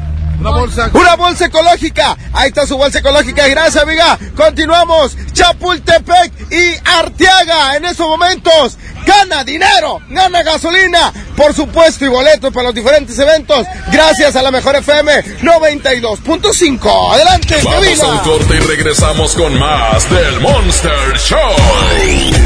[0.40, 0.90] Una bolsa.
[0.92, 2.16] Una bolsa ecológica.
[2.32, 3.46] Ahí está su bolsa ecológica.
[3.48, 4.18] Gracias, amiga.
[4.36, 5.16] Continuamos.
[5.32, 7.76] Chapultepec y Arteaga.
[7.76, 8.78] En estos momentos.
[9.04, 10.00] Gana dinero.
[10.10, 11.12] Gana gasolina.
[11.36, 12.04] Por supuesto.
[12.04, 13.66] Y boletos para los diferentes eventos.
[13.90, 17.14] Gracias a la mejor FM 92.5.
[17.14, 18.12] Adelante, Vamos cabina.
[18.12, 21.56] al corte y regresamos con más del Monster Show.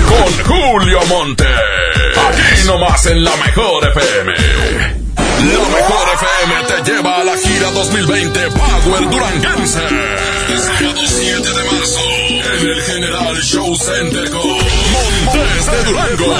[0.09, 1.45] Con Julio Monte.
[1.47, 5.02] Aquí nomás en la mejor FM.
[5.43, 9.81] La mejor FM te lleva a la gira 2020 Power Duranguense.
[10.57, 12.01] Sábado 7 de marzo.
[12.55, 16.37] En el General Show Center con Montes de Durango.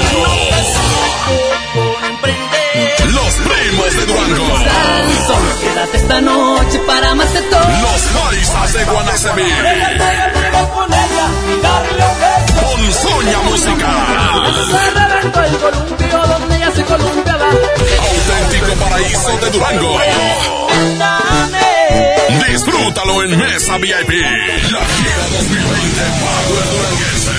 [3.11, 4.47] Los primos de Durango.
[5.59, 7.59] Quédate esta noche para más de todo.
[7.59, 9.51] Los Marisas de Guanacemí.
[12.61, 14.43] Ponzoña musical.
[15.45, 17.49] el columpio donde ya se columpiaba.
[18.75, 19.99] Paraíso de Durango.
[22.47, 24.09] Disfrútalo en Mesa VIP.
[24.71, 27.31] La gira 2020 Power Duranguense.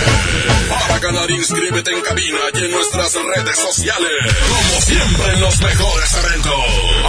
[0.68, 4.10] Para ganar, inscríbete en cabina y en nuestras redes sociales.
[4.48, 6.54] Como siempre en los mejores eventos.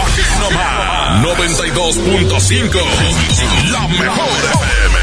[0.04, 1.22] Aquí nomás.
[1.22, 2.80] 92.5.
[3.70, 4.96] La mejor FM.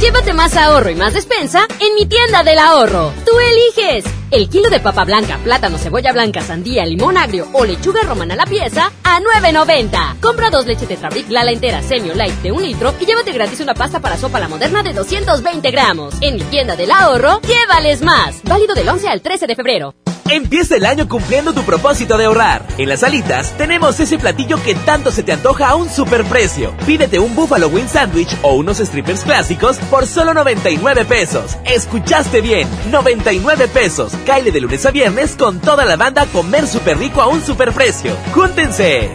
[0.00, 3.12] Llévate más ahorro y más despensa en mi tienda del ahorro.
[3.26, 4.19] Tú eliges.
[4.30, 8.36] El kilo de papa blanca, plátano, cebolla blanca, sandía, limón agrio o lechuga romana a
[8.36, 10.20] la pieza a 9.90.
[10.20, 13.74] Compra dos leches Tetrabric Lala entera Semio Light de un litro y llévate gratis una
[13.74, 16.14] pasta para sopa la moderna de 220 gramos.
[16.20, 18.40] En mi tienda del ahorro, llévales más.
[18.44, 19.94] Válido del 11 al 13 de febrero.
[20.30, 22.64] Empieza el año cumpliendo tu propósito de ahorrar.
[22.78, 26.72] En las alitas tenemos ese platillo que tanto se te antoja a un superprecio.
[26.86, 31.56] Pídete un Buffalo Wing Sandwich o unos strippers clásicos por solo 99 pesos.
[31.64, 34.12] Escuchaste bien, 99 pesos.
[34.24, 37.42] Caile de lunes a viernes con toda la banda a comer súper rico a un
[37.42, 38.16] superprecio.
[38.34, 39.10] ¡Júntense!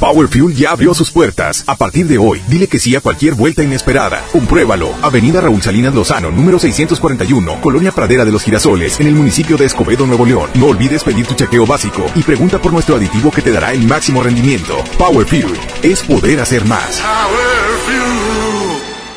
[0.00, 1.62] Power Fuel ya abrió sus puertas.
[1.66, 4.24] A partir de hoy, dile que sí a cualquier vuelta inesperada.
[4.32, 4.94] Compruébalo.
[5.02, 9.66] Avenida Raúl Salinas Lozano, número 641, Colonia Pradera de los Girasoles, en el municipio de
[9.66, 10.48] Escobedo, Nuevo León.
[10.54, 13.86] No olvides pedir tu chequeo básico y pregunta por nuestro aditivo que te dará el
[13.86, 14.82] máximo rendimiento.
[14.96, 15.52] Power Fuel
[15.82, 17.02] es poder hacer más.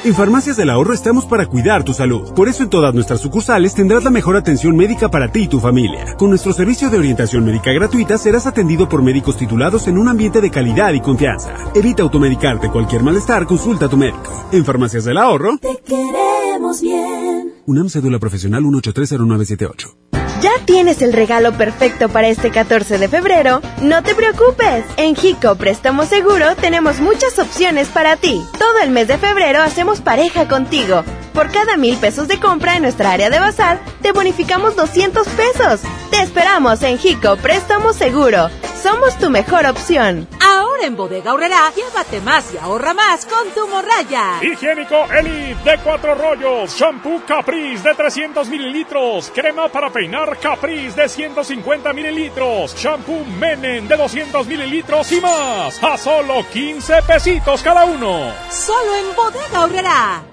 [0.05, 2.33] En Farmacias del Ahorro estamos para cuidar tu salud.
[2.33, 5.61] Por eso en todas nuestras sucursales tendrás la mejor atención médica para ti y tu
[5.61, 6.15] familia.
[6.17, 10.41] Con nuestro servicio de orientación médica gratuita serás atendido por médicos titulados en un ambiente
[10.41, 11.53] de calidad y confianza.
[11.73, 14.49] Evita automedicarte cualquier malestar, consulta a tu médico.
[14.51, 17.53] En Farmacias del Ahorro, Te queremos bien.
[17.65, 20.22] UNAM Cédula Profesional 1830978.
[20.43, 23.61] ¿Ya tienes el regalo perfecto para este 14 de febrero?
[23.81, 24.83] No te preocupes.
[24.97, 28.41] En Jico Préstamo Seguro tenemos muchas opciones para ti.
[28.59, 31.05] Todo el mes de febrero hacemos pareja contigo.
[31.33, 35.81] Por cada mil pesos de compra en nuestra área de bazar, te bonificamos 200 pesos.
[36.11, 38.49] Te esperamos en Jico Préstamo Seguro.
[38.83, 40.27] Somos tu mejor opción.
[40.45, 44.43] Ahora en Bodega Aurrera, llévate más y ahorra más con tu morraya.
[44.43, 51.09] Higiénico Elite de cuatro rollos, shampoo Caprice de 300 mililitros, crema para peinar Caprice de
[51.09, 58.33] 150 mililitros, shampoo Menen de 200 mililitros y más, a solo 15 pesitos cada uno.
[58.51, 60.32] Solo en Bodega Aurrera.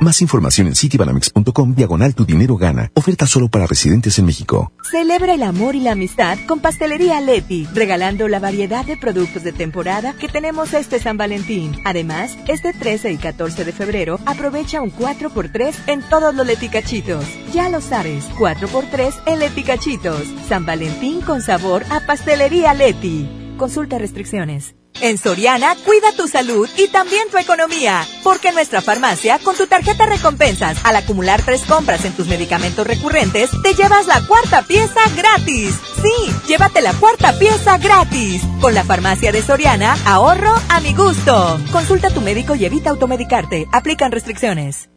[0.00, 2.90] Más información en citibanamex.com diagonal tu dinero gana.
[2.94, 4.70] Oferta solo para residentes en México.
[4.90, 9.52] Celebra el amor y la amistad con Pastelería Leti, regalando la variedad de productos de
[9.52, 11.80] temporada que tenemos este San Valentín.
[11.84, 17.24] Además, este 13 y 14 de febrero aprovecha un 4x3 en todos los leticachitos.
[17.54, 20.22] Ya lo sabes, 4x3 en leticachitos.
[20.46, 23.28] San Valentín con sabor a Pastelería Leti.
[23.56, 24.74] Consulta restricciones.
[25.00, 29.66] En Soriana, cuida tu salud y también tu economía, porque en nuestra farmacia, con tu
[29.66, 35.00] tarjeta recompensas, al acumular tres compras en tus medicamentos recurrentes, te llevas la cuarta pieza
[35.14, 35.74] gratis.
[36.02, 38.42] Sí, llévate la cuarta pieza gratis.
[38.60, 41.60] Con la farmacia de Soriana, ahorro a mi gusto.
[41.72, 43.66] Consulta a tu médico y evita automedicarte.
[43.72, 44.88] Aplican restricciones.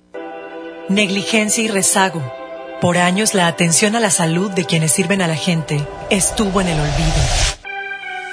[0.87, 2.21] Negligencia y rezago.
[2.79, 6.69] Por años la atención a la salud de quienes sirven a la gente estuvo en
[6.69, 7.58] el olvido.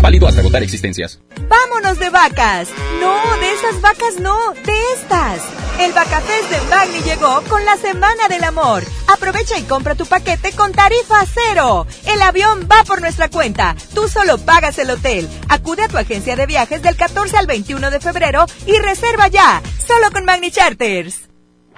[0.00, 1.20] Válido hasta agotar existencias.
[1.48, 2.68] ¡Vámonos de vacas!
[3.00, 5.42] No, de esas vacas no, de estas.
[5.80, 8.82] El Vacafest de Magni llegó con la Semana del Amor.
[9.12, 11.86] Aprovecha y compra tu paquete con tarifa cero.
[12.06, 13.76] El avión va por nuestra cuenta.
[13.94, 15.28] Tú solo pagas el hotel.
[15.48, 19.62] Acude a tu agencia de viajes del 14 al 21 de febrero y reserva ya.
[19.86, 21.28] Solo con Magni Charters.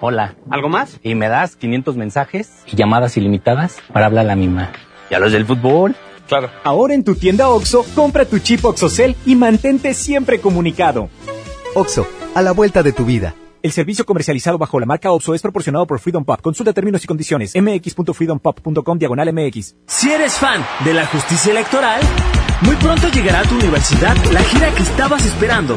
[0.00, 0.34] Hola.
[0.50, 0.98] ¿Algo más?
[1.02, 4.72] Y me das 500 mensajes y llamadas ilimitadas para hablar a la misma.
[5.10, 5.94] ¿Y a los del fútbol?
[6.30, 6.48] Claro.
[6.62, 11.10] Ahora en tu tienda OXO, compra tu chip OXOCEL y mantente siempre comunicado.
[11.74, 12.06] OXO,
[12.36, 13.34] a la vuelta de tu vida.
[13.62, 16.40] El servicio comercializado bajo la marca OPSO es proporcionado por Freedom Pop.
[16.40, 17.52] Consulta términos y condiciones.
[17.60, 19.74] mx.freedompop.com diagonal mx.
[19.86, 22.00] Si eres fan de la justicia electoral,
[22.62, 25.76] muy pronto llegará a tu universidad la gira que estabas esperando.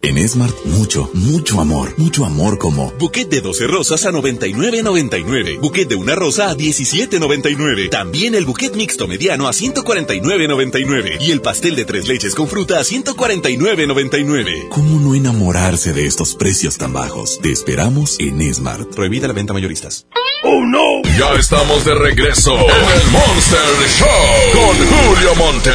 [0.00, 1.92] En Smart, mucho, mucho amor.
[1.98, 5.60] Mucho amor como buquet de 12 rosas a 99.99.
[5.60, 7.90] Buquet de una rosa a 17.99.
[7.90, 11.16] También el buquet mixto mediano a 149.99.
[11.20, 14.68] Y el pastel de tres leches con fruta a 149.99.
[14.68, 17.40] ¿Cómo no enamorarse de estos precios tan bajos?
[17.42, 18.94] Te esperamos en Smart.
[18.94, 20.06] Prohibida la venta mayoristas.
[20.44, 21.02] ¡Oh, no!
[21.18, 23.60] Ya estamos de regreso en el Monster
[23.98, 25.72] Show con Julio Monte.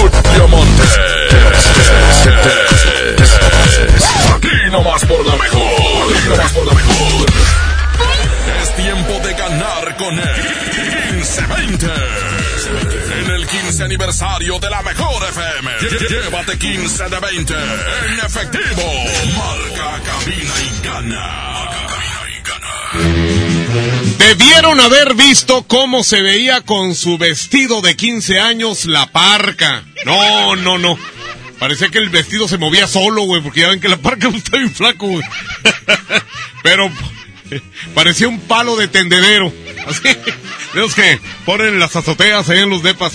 [0.00, 0.82] Julio Monte.
[3.20, 6.16] Aquí nomás por la mejor.
[6.16, 7.26] Aquí nomás por la mejor.
[8.62, 11.86] Es tiempo de ganar con el 1520.
[13.18, 15.70] En el 15 aniversario de la mejor FM.
[16.08, 18.82] Llévate 15 de 20 en efectivo.
[19.36, 21.48] Marca, cabina y gana.
[24.18, 29.84] Debieron haber visto cómo se veía con su vestido de 15 años la parca.
[30.04, 30.98] No, no, no.
[31.58, 34.58] Parecía que el vestido se movía solo, güey, porque ya ven que la parca está
[34.58, 35.24] bien flaco, güey.
[36.62, 36.90] Pero
[37.94, 39.52] parecía un palo de tendedero.
[39.86, 43.12] Así, de los que ponen las azoteas ahí en los depas.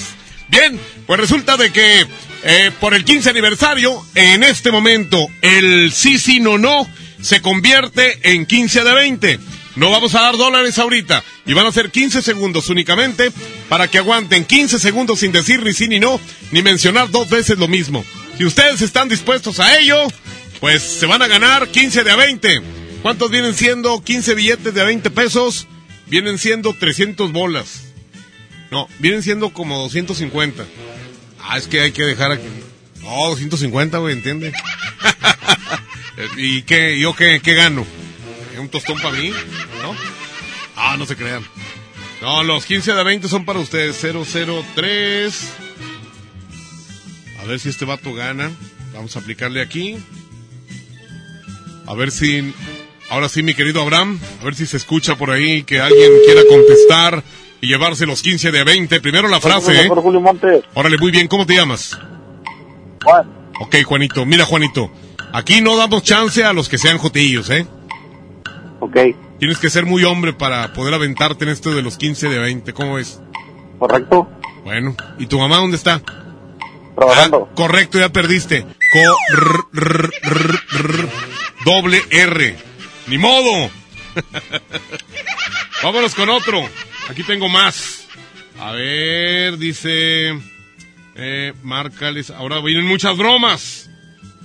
[0.49, 2.05] Bien, pues resulta de que
[2.43, 6.87] eh, por el 15 aniversario, en este momento, el sí, sí, no, no,
[7.21, 9.39] se convierte en 15 de 20.
[9.75, 11.23] No vamos a dar dólares ahorita.
[11.45, 13.31] Y van a ser 15 segundos únicamente
[13.69, 16.19] para que aguanten 15 segundos sin decir ni sí ni no,
[16.51, 18.05] ni mencionar dos veces lo mismo.
[18.38, 20.07] Si ustedes están dispuestos a ello,
[20.59, 22.61] pues se van a ganar 15 de a 20.
[23.01, 25.67] ¿Cuántos vienen siendo 15 billetes de a 20 pesos?
[26.07, 27.84] Vienen siendo 300 bolas.
[28.71, 30.65] No, vienen siendo como 250.
[31.39, 32.47] Ah, es que hay que dejar aquí.
[33.01, 34.53] No, 250, güey, ¿entiende?
[36.38, 37.86] ¿Y qué, yo qué, qué gano?
[38.57, 39.31] ¿Un tostón para mí?
[39.81, 39.95] ¿No?
[40.75, 41.43] Ah, no se crean.
[42.21, 43.99] No, los 15 de 20 son para ustedes.
[44.01, 45.49] 003.
[47.43, 48.49] A ver si este vato gana.
[48.93, 49.97] Vamos a aplicarle aquí.
[51.85, 52.53] A ver si.
[53.09, 54.19] Ahora sí, mi querido Abraham.
[54.41, 57.23] A ver si se escucha por ahí que alguien quiera contestar
[57.59, 59.01] y llevarse los 15 de 20.
[59.01, 59.89] Primero la frase, ¿eh?
[59.89, 60.63] Julio Montes.
[60.73, 61.27] Órale, muy bien.
[61.27, 61.99] ¿Cómo te llamas?
[63.03, 63.29] Juan.
[63.59, 64.25] Ok, Juanito.
[64.25, 64.89] Mira, Juanito.
[65.33, 67.67] Aquí no damos chance a los que sean jotillos, ¿eh?
[68.79, 68.97] Ok.
[69.39, 72.71] Tienes que ser muy hombre para poder aventarte en esto de los 15 de 20.
[72.71, 73.19] ¿Cómo ves?
[73.79, 74.29] Correcto.
[74.63, 74.95] Bueno.
[75.19, 76.01] ¿Y tu mamá dónde está?
[76.97, 78.65] Ah, correcto, ya perdiste.
[81.65, 82.55] Doble R.
[83.07, 83.69] Ni modo.
[85.83, 86.69] Vámonos con otro.
[87.09, 88.07] Aquí tengo más.
[88.59, 90.33] A ver, dice...
[91.15, 92.31] Eh, márcales.
[92.31, 93.89] Ahora vienen muchas bromas.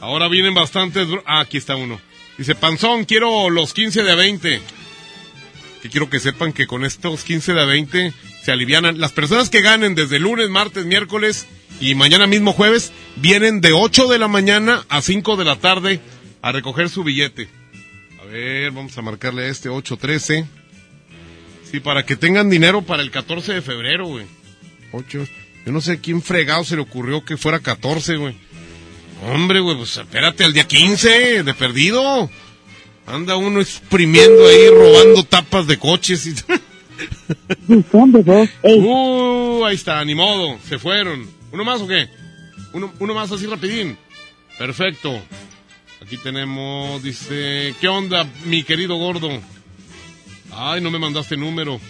[0.00, 1.08] Ahora vienen bastantes...
[1.26, 2.00] Ah, aquí está uno.
[2.36, 4.60] Dice, Panzón, quiero los 15 de a 20.
[5.82, 8.12] Que quiero que sepan que con estos 15 de a 20
[8.48, 8.98] se alivianan.
[8.98, 11.46] Las personas que ganen desde lunes, martes, miércoles
[11.82, 16.00] y mañana mismo jueves vienen de 8 de la mañana a 5 de la tarde
[16.40, 17.46] a recoger su billete.
[18.22, 20.46] A ver, vamos a marcarle a este 813.
[21.70, 24.24] Sí, para que tengan dinero para el 14 de febrero, güey.
[24.92, 25.26] 8.
[25.66, 28.34] Yo no sé quién fregado se le ocurrió que fuera 14, güey.
[29.26, 32.30] Hombre, güey, pues espérate al día 15 de perdido.
[33.04, 36.34] Anda uno exprimiendo ahí, robando tapas de coches y...
[38.62, 41.28] uh, ahí está, ni modo, se fueron.
[41.52, 42.08] ¿Uno más o qué?
[42.72, 43.96] Uno, uno más así rapidín.
[44.58, 45.20] Perfecto.
[46.02, 49.28] Aquí tenemos, dice, ¿qué onda, mi querido gordo?
[50.52, 51.80] Ay, no me mandaste número.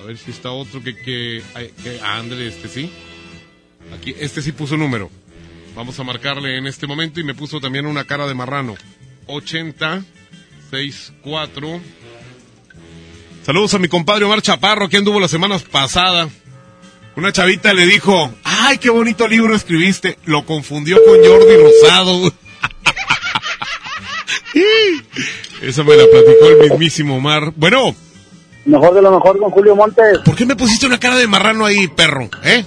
[0.00, 1.42] A ver si está otro que, que,
[1.82, 2.90] que ándale, este sí.
[3.94, 5.10] Aquí, este sí puso número.
[5.74, 8.74] Vamos a marcarle en este momento y me puso también una cara de marrano.
[9.26, 10.04] 80
[10.70, 11.80] 64.
[13.46, 16.32] Saludos a mi compadre Omar Chaparro, que anduvo las semanas pasadas.
[17.14, 20.18] Una chavita le dijo, ay, qué bonito libro escribiste.
[20.24, 22.32] Lo confundió con Jordi Rosado.
[25.62, 27.52] Esa me la platicó el mismísimo Omar.
[27.54, 27.94] Bueno.
[28.64, 30.18] Mejor de lo mejor con Julio Montes.
[30.24, 32.28] ¿Por qué me pusiste una cara de marrano ahí, perro?
[32.42, 32.64] ¿Eh?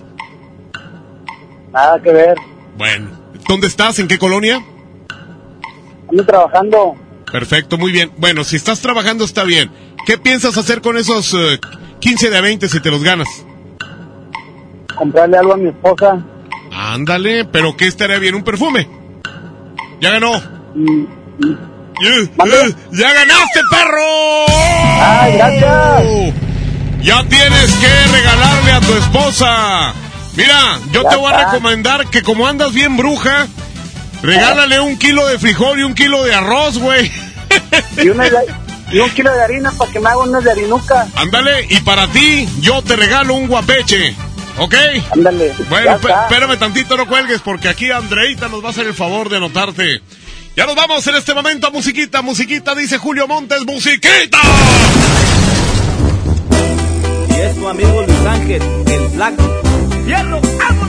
[1.74, 2.38] Nada que ver.
[2.78, 3.10] Bueno.
[3.50, 4.00] ¿Dónde estás?
[4.00, 4.64] ¿En qué colonia?
[6.10, 6.96] Ando trabajando.
[7.30, 8.14] Perfecto, muy bien.
[8.16, 9.70] Bueno, si estás trabajando está bien.
[10.06, 11.60] ¿Qué piensas hacer con esos eh,
[12.00, 13.28] 15 de a 20 si te los ganas?
[14.96, 16.24] Comprarle algo a mi esposa.
[16.72, 18.36] Ándale, pero ¿qué estaría bien?
[18.36, 18.88] ¿Un perfume?
[20.02, 20.32] Ya ganó.
[20.76, 21.04] Mm,
[22.02, 24.46] Eh, eh, ¡Ya ganaste, perro!
[25.02, 26.34] ¡Ay, gracias!
[27.02, 29.94] Ya tienes que regalarle a tu esposa.
[30.36, 33.48] Mira, yo te voy a recomendar que como andas bien bruja,
[34.22, 37.12] regálale un kilo de frijol y un kilo de arroz, güey.
[37.98, 38.26] Y, una,
[38.92, 41.08] y un kilo de harina para que me haga unas de harinuca.
[41.16, 44.16] Ándale, y para ti, yo te regalo un guapeche.
[44.58, 44.76] ¿Ok?
[45.12, 45.54] Ándale.
[45.70, 49.38] Bueno, espérame tantito, no cuelgues, porque aquí Andreita nos va a hacer el favor de
[49.38, 50.02] anotarte.
[50.56, 54.40] Ya nos vamos en este momento a musiquita, musiquita, dice Julio Montes, musiquita.
[57.30, 59.62] Y es tu amigo Luis Ángel, el flaco.
[60.06, 60.42] ¡Fierro!
[60.42, 60.89] ¡Vámonos,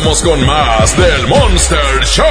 [0.00, 2.24] Regresamos con más del Monster Show.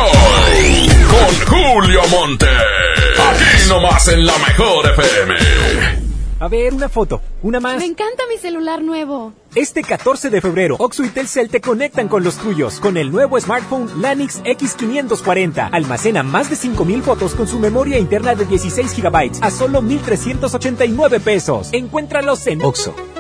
[1.09, 2.47] Con Julio Monte.
[2.47, 5.35] Aquí nomás en la mejor FM.
[6.41, 7.77] A ver, una foto, una más.
[7.77, 9.33] Me encanta mi celular nuevo.
[9.55, 13.37] Este 14 de febrero, Oxo y Telcel te conectan con los tuyos con el nuevo
[13.39, 15.69] smartphone Lanix X540.
[15.71, 21.19] Almacena más de 5000 fotos con su memoria interna de 16 GB a solo 1389
[21.19, 21.69] pesos.
[21.73, 22.95] Encuéntralos en Oxo,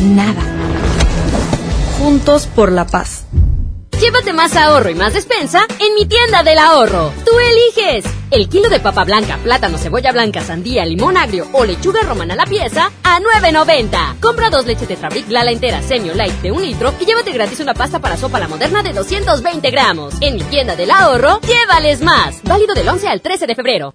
[0.00, 0.42] Nada.
[1.98, 3.24] Juntos por la paz.
[3.98, 7.12] Llévate más ahorro y más despensa en mi tienda del ahorro.
[7.24, 8.04] Tú eliges.
[8.30, 12.36] El kilo de papa blanca, plátano, cebolla blanca, sandía, limón agrio o lechuga romana a
[12.36, 14.20] la pieza a 9.90.
[14.20, 17.60] Compra dos leches de Fabric Lala entera semi light de un litro y llévate gratis
[17.60, 20.14] una pasta para sopa la moderna de 220 gramos.
[20.20, 22.42] En mi tienda del ahorro, llévales más.
[22.42, 23.94] Válido del 11 al 13 de febrero.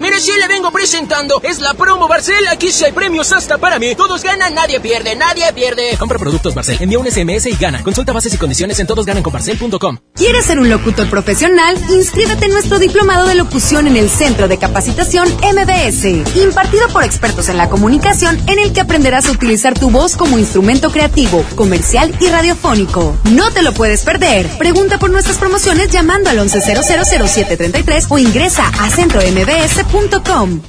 [0.00, 2.46] Mire, si le vengo presentando, es la promo Barcel.
[2.48, 3.94] Aquí sí hay premios hasta para mí.
[3.96, 5.96] Todos ganan, nadie pierde, nadie pierde.
[5.98, 7.82] Compra productos Barcel, envía un SMS y gana.
[7.82, 9.98] Consulta bases y condiciones en todosgananconbarcel.com.
[10.14, 11.76] ¿Quieres ser un locutor profesional?
[11.90, 16.04] Inscríbete en nuestro diplomado de locución en el Centro de Capacitación MBS,
[16.36, 20.38] impartido por expertos en la comunicación, en el que aprenderás a utilizar tu voz como
[20.38, 23.16] instrumento creativo, comercial y radiofónico.
[23.32, 24.46] No te lo puedes perder.
[24.58, 29.87] Pregunta por nuestras promociones llamando al 11000733 o ingresa a centrombs.com.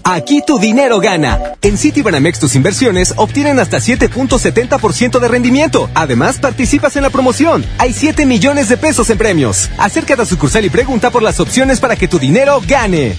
[0.04, 1.40] Aquí tu dinero gana.
[1.62, 5.90] En Citibanamex tus inversiones obtienen hasta 7.70% de rendimiento.
[5.94, 7.66] Además, participas en la promoción.
[7.78, 9.70] Hay 7 millones de pesos en premios.
[9.78, 13.18] Acércate a sucursal y pregunta por las opciones para que tu dinero gane.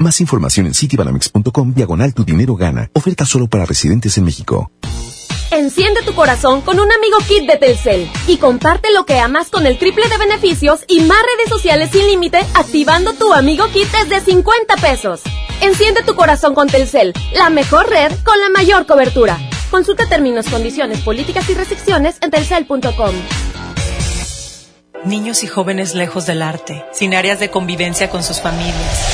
[0.00, 2.90] Más información en citibanamex.com diagonal tu dinero gana.
[2.94, 4.70] Oferta solo para residentes en México.
[5.54, 9.68] Enciende tu corazón con un amigo kit de Telcel y comparte lo que amas con
[9.68, 14.32] el triple de beneficios y más redes sociales sin límite activando tu amigo kit desde
[14.32, 15.22] 50 pesos.
[15.60, 19.38] Enciende tu corazón con Telcel, la mejor red con la mayor cobertura.
[19.70, 23.14] Consulta términos, condiciones, políticas y restricciones en telcel.com.
[25.04, 29.13] Niños y jóvenes lejos del arte, sin áreas de convivencia con sus familias.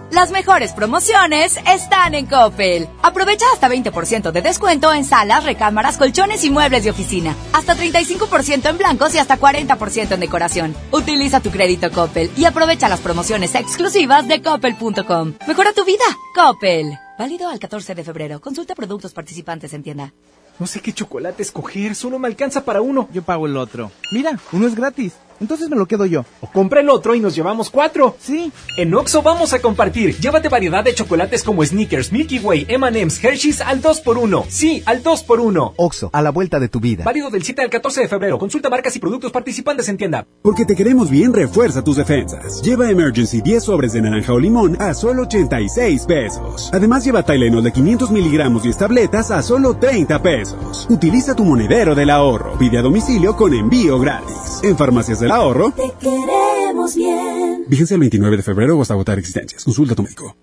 [0.11, 2.89] Las mejores promociones están en Coppel.
[3.01, 7.33] Aprovecha hasta 20% de descuento en salas, recámaras, colchones y muebles de oficina.
[7.53, 10.75] Hasta 35% en blancos y hasta 40% en decoración.
[10.91, 15.35] Utiliza tu crédito Coppel y aprovecha las promociones exclusivas de coppel.com.
[15.47, 16.03] Mejora tu vida.
[16.35, 16.91] Coppel.
[17.17, 18.41] Válido al 14 de febrero.
[18.41, 20.13] Consulta productos participantes en tienda.
[20.59, 23.07] No sé qué chocolate escoger, solo me alcanza para uno.
[23.13, 23.91] Yo pago el otro.
[24.11, 25.13] Mira, uno es gratis.
[25.41, 26.23] Entonces me lo quedo yo.
[26.39, 28.15] O compra el otro y nos llevamos cuatro.
[28.19, 28.51] Sí.
[28.77, 30.15] En Oxo vamos a compartir.
[30.17, 34.45] Llévate variedad de chocolates como Snickers, Milky Way, M&M's, Hershey's al 2x1.
[34.49, 35.73] Sí, al 2x1.
[35.77, 37.03] Oxo, a la vuelta de tu vida.
[37.03, 38.37] Válido del 7 al 14 de febrero.
[38.37, 40.27] Consulta marcas y productos participantes en tienda.
[40.43, 42.61] Porque te queremos bien, refuerza tus defensas.
[42.61, 46.69] Lleva Emergency 10 sobres de naranja o limón a solo 86 pesos.
[46.71, 50.87] Además lleva Tylenol de 500 miligramos y tabletas a solo 30 pesos.
[50.89, 52.57] Utiliza tu monedero del ahorro.
[52.57, 54.59] Pide a domicilio con envío gratis.
[54.63, 55.71] En Farmacias del Ahorro.
[55.71, 57.65] Te queremos bien.
[57.69, 59.63] Fíjense el 29 de febrero o hasta agotar existencias.
[59.63, 60.35] Consulta a tu médico.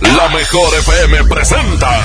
[0.00, 2.00] La mejor FM presenta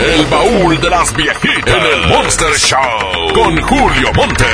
[0.00, 4.46] El baúl de las viejitas en el Monster Show con Julio Montes.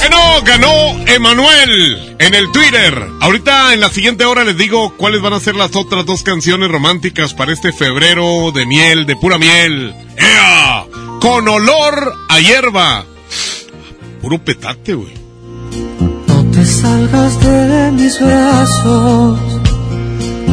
[0.00, 0.70] Bueno, ganó
[1.06, 3.08] Emanuel en el Twitter.
[3.20, 6.70] Ahorita en la siguiente hora les digo cuáles van a ser las otras dos canciones
[6.70, 9.94] románticas para este febrero de miel, de pura miel.
[10.18, 10.84] ¡Ea!
[11.20, 13.04] Con olor a hierba.
[14.20, 15.14] Puro petate, güey.
[16.26, 19.38] No te salgas de mis brazos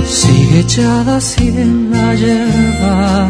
[0.08, 3.30] Sigue echada así en la hierba.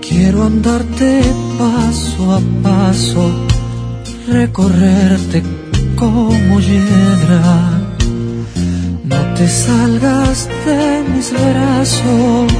[0.00, 1.22] Quiero andarte
[1.58, 3.30] paso a paso,
[4.28, 5.42] recorrerte
[5.96, 7.80] como hiedra.
[9.04, 12.52] No te salgas de mis brazos,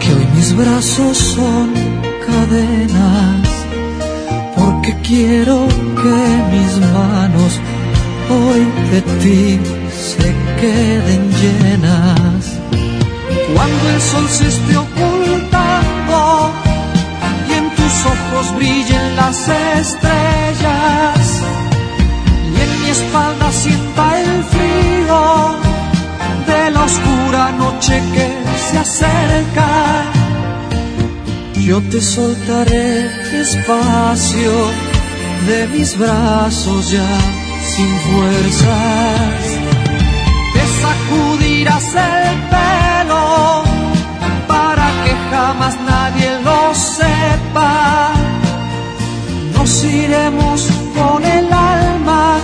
[0.00, 1.70] que hoy mis brazos son
[2.26, 3.48] cadenas,
[4.56, 5.66] porque quiero
[6.00, 6.18] que
[6.52, 7.60] mis manos
[8.28, 9.75] hoy de ti
[10.06, 10.28] se
[10.60, 12.42] queden llenas.
[13.54, 16.50] Cuando el sol se esté ocultando
[17.48, 19.38] y en tus ojos brillen las
[19.82, 21.20] estrellas
[22.52, 25.22] y en mi espalda sienta el frío
[26.50, 28.28] de la oscura noche que
[28.66, 29.70] se acerca.
[31.54, 34.52] Yo te soltaré despacio
[35.48, 37.10] de mis brazos ya
[37.72, 39.55] sin fuerzas
[41.66, 43.62] sacudirás el pelo
[44.46, 48.12] para que jamás nadie lo sepa.
[49.54, 52.38] Nos iremos con el alma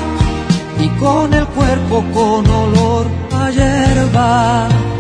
[0.79, 4.92] y con el cuerpo con olor a hierba.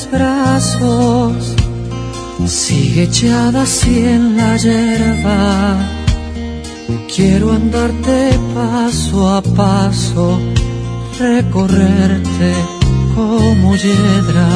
[0.00, 1.56] Mis brazos,
[2.46, 5.78] sigue echada así en la hierba.
[7.14, 10.38] Quiero andarte paso a paso,
[11.18, 12.52] recorrerte
[13.14, 14.48] como hiedra.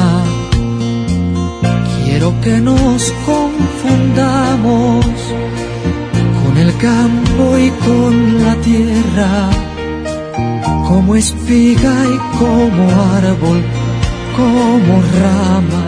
[2.03, 5.05] Quiero que nos confundamos
[6.41, 9.49] con el campo y con la tierra,
[10.87, 12.83] como espiga y como
[13.17, 13.63] árbol
[14.35, 15.85] como rama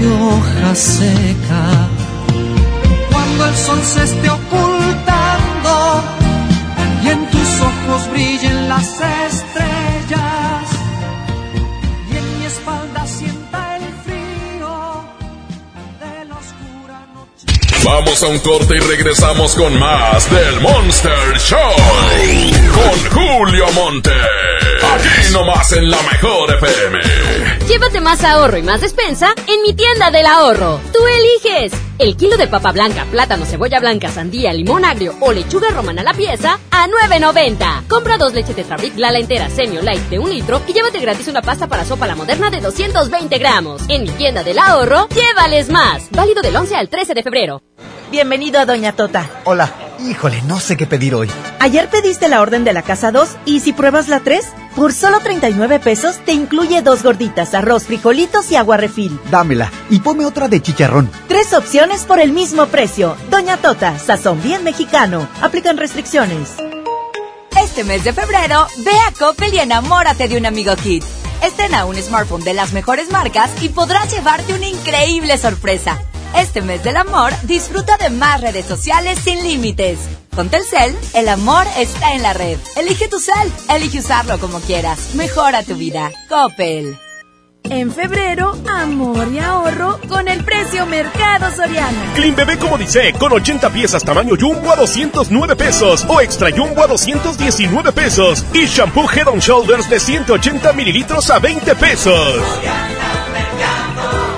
[0.00, 1.88] y hoja seca.
[3.12, 6.02] Cuando el sol se esté ocultando
[7.04, 8.88] y en tus ojos brillen las
[9.28, 10.66] estrellas
[12.10, 15.04] y en mi espalda sienta el frío
[16.00, 17.46] de la oscura noche.
[17.84, 21.74] Vamos a un corte y regresamos con más del Monster Show
[22.74, 24.10] con Julio Monte.
[24.94, 27.53] Aquí nomás en la mejor FM.
[27.68, 30.80] Llévate más ahorro y más despensa en mi tienda del ahorro.
[30.92, 31.72] Tú eliges.
[31.98, 36.04] El kilo de papa blanca, plátano, cebolla blanca, sandía, limón agrio o lechuga romana a
[36.04, 37.86] la pieza a 9.90.
[37.88, 41.40] Compra dos leches Tetrabric Lala entera Senior Light de un litro y llévate gratis una
[41.40, 43.82] pasta para sopa la moderna de 220 gramos.
[43.88, 46.10] En mi tienda del ahorro, llévales más.
[46.10, 47.62] Válido del 11 al 13 de febrero.
[48.10, 49.30] Bienvenido a Doña Tota.
[49.44, 49.83] Hola.
[50.04, 51.30] Híjole, no sé qué pedir hoy.
[51.60, 54.44] Ayer pediste la orden de la casa 2 y si pruebas la 3,
[54.76, 59.18] por solo 39 pesos te incluye dos gorditas, arroz, frijolitos y agua refil.
[59.30, 61.10] Dámela y ponme otra de chicharrón.
[61.26, 63.16] Tres opciones por el mismo precio.
[63.30, 65.26] Doña Tota, sazón bien mexicano.
[65.40, 66.50] Aplican restricciones.
[67.62, 71.02] Este mes de febrero, ve a Coppel y enamórate de un amigo Kit.
[71.42, 75.98] Estrena un smartphone de las mejores marcas y podrás llevarte una increíble sorpresa.
[76.36, 79.98] Este mes del amor, disfruta de más redes sociales sin límites.
[80.34, 82.58] Con Telcel, el amor está en la red.
[82.76, 85.14] Elige tu cel, elige usarlo como quieras.
[85.14, 86.10] Mejora tu vida.
[86.28, 86.98] Coppel.
[87.70, 92.12] En febrero, amor y ahorro con el precio Mercado Soriana.
[92.14, 96.82] Clean Bebé como dice, con 80 piezas tamaño Jumbo a 209 pesos o Extra Jumbo
[96.82, 102.34] a 219 pesos y Shampoo Head on Shoulders de 180 mililitros a 20 pesos.
[102.34, 103.13] Soriana,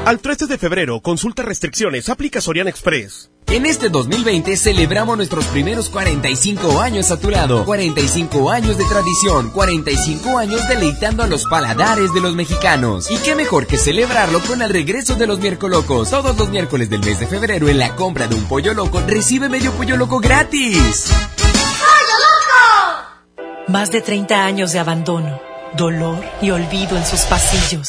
[0.07, 3.29] Al 13 de febrero, consulta restricciones, aplica Sorian Express.
[3.49, 7.65] En este 2020 celebramos nuestros primeros 45 años a tu lado.
[7.65, 13.11] 45 años de tradición, 45 años deleitando a los paladares de los mexicanos.
[13.11, 16.09] Y qué mejor que celebrarlo con el regreso de los locos.
[16.09, 19.49] Todos los miércoles del mes de febrero en la compra de un pollo loco recibe
[19.49, 21.11] medio pollo loco gratis.
[21.37, 23.73] ¡Pollo loco!
[23.73, 25.41] Más de 30 años de abandono,
[25.77, 27.89] dolor y olvido en sus pasillos.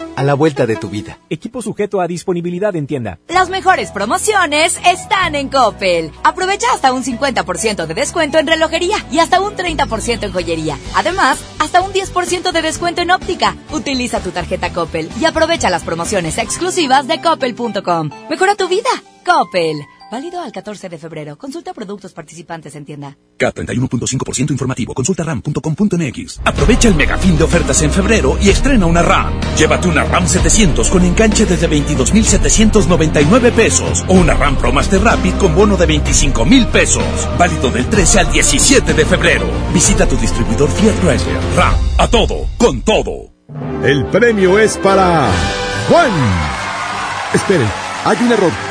[0.15, 1.19] a la vuelta de tu vida.
[1.29, 3.19] Equipo sujeto a disponibilidad en tienda.
[3.27, 6.11] Las mejores promociones están en Coppel.
[6.23, 10.77] Aprovecha hasta un 50% de descuento en relojería y hasta un 30% en joyería.
[10.95, 13.55] Además, hasta un 10% de descuento en óptica.
[13.71, 18.09] Utiliza tu tarjeta Coppel y aprovecha las promociones exclusivas de coppel.com.
[18.29, 18.89] Mejora tu vida.
[19.25, 19.77] Coppel.
[20.11, 21.37] Válido al 14 de febrero.
[21.37, 23.17] Consulta productos participantes en tienda.
[23.39, 24.93] K31.5% informativo.
[24.93, 26.41] Consulta ram.com.mx.
[26.43, 29.39] Aprovecha el megafín de ofertas en febrero y estrena una RAM.
[29.57, 35.35] Llévate una RAM 700 con enganche desde 22.799 pesos o una RAM Pro Master Rapid
[35.35, 37.05] con bono de 25.000 pesos.
[37.39, 39.45] Válido del 13 al 17 de febrero.
[39.73, 41.39] Visita tu distribuidor Fiat Chrysler.
[41.55, 41.73] RAM.
[41.97, 42.49] A todo.
[42.57, 43.31] Con todo.
[43.81, 45.31] El premio es para
[45.87, 46.11] Juan.
[47.33, 47.69] Esperen,
[48.03, 48.70] hay un error.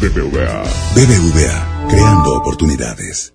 [0.00, 0.62] BBVA.
[0.94, 3.34] BBVA, creando oportunidades.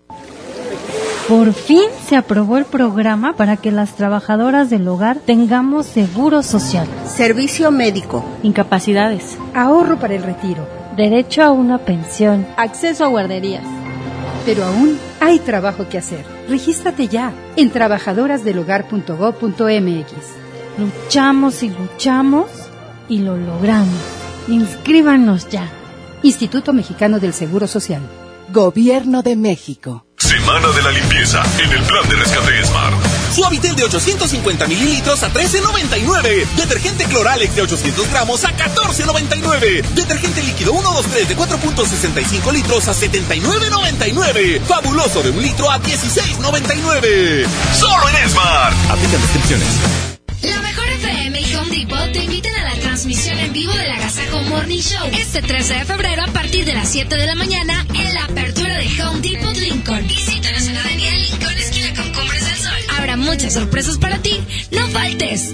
[1.27, 6.87] Por fin se aprobó el programa para que las trabajadoras del hogar tengamos seguro social,
[7.05, 10.65] servicio médico, incapacidades, ahorro para el retiro,
[10.95, 13.65] derecho a una pensión, acceso a guarderías.
[14.45, 16.23] Pero aún hay trabajo que hacer.
[16.47, 20.13] Regístrate ya en trabajadorasdelhogar.gov.mx.
[20.77, 22.47] Luchamos y luchamos
[23.09, 24.14] y lo logramos.
[24.47, 25.71] Inscríbanos ya.
[26.21, 28.01] Instituto Mexicano del Seguro Social.
[28.49, 30.05] Gobierno de México.
[30.17, 32.95] Semana de la limpieza en el plan de rescate Smart.
[33.33, 36.45] Suavitel de 850 mililitros a 13.99.
[36.55, 39.83] Detergente Cloralex de 800 gramos a 14.99.
[39.93, 44.61] Detergente líquido 123 de 4.65 litros a 79.99.
[44.61, 47.45] Fabuloso de un litro a 16.99.
[47.73, 48.75] Solo en Smart.
[48.89, 50.14] Aplican descripciones.
[50.41, 54.41] La mejor FM y Home Depot te invitan a la transmisión en vivo del Agasajo
[54.43, 58.13] Morning Show este 13 de febrero a partir de las 7 de la mañana en
[58.13, 60.07] la apertura de Home Depot Lincoln.
[60.07, 62.97] Visítanos en Avenida Lincoln, esquina con Cumbres del Sol.
[62.97, 64.41] Habrá muchas sorpresas para ti.
[64.71, 65.53] ¡No faltes!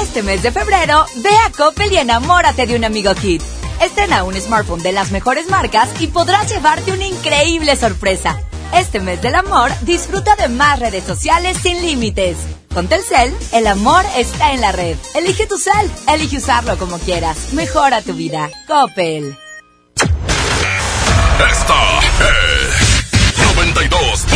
[0.00, 3.42] Este mes de febrero, ve a Coppel y enamórate de un amigo Kit.
[3.82, 8.40] Estrena un smartphone de las mejores marcas y podrás llevarte una increíble sorpresa.
[8.74, 12.36] Este mes del amor, disfruta de más redes sociales sin límites.
[12.74, 14.96] Con Telcel, el amor está en la red.
[15.14, 17.52] Elige tu cel, elige usarlo como quieras.
[17.52, 18.50] Mejora tu vida.
[18.66, 19.36] Coppel.
[21.50, 22.00] Esta
[24.12, 24.35] es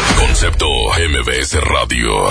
[0.21, 2.27] Concepto MBS Radio.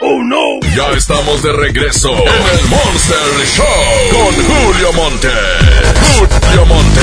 [0.00, 0.60] ¡Oh, no!
[0.76, 3.66] Ya estamos de regreso en el Monster Show
[4.10, 5.28] con Julio Monte.
[6.06, 7.00] Julio Monte.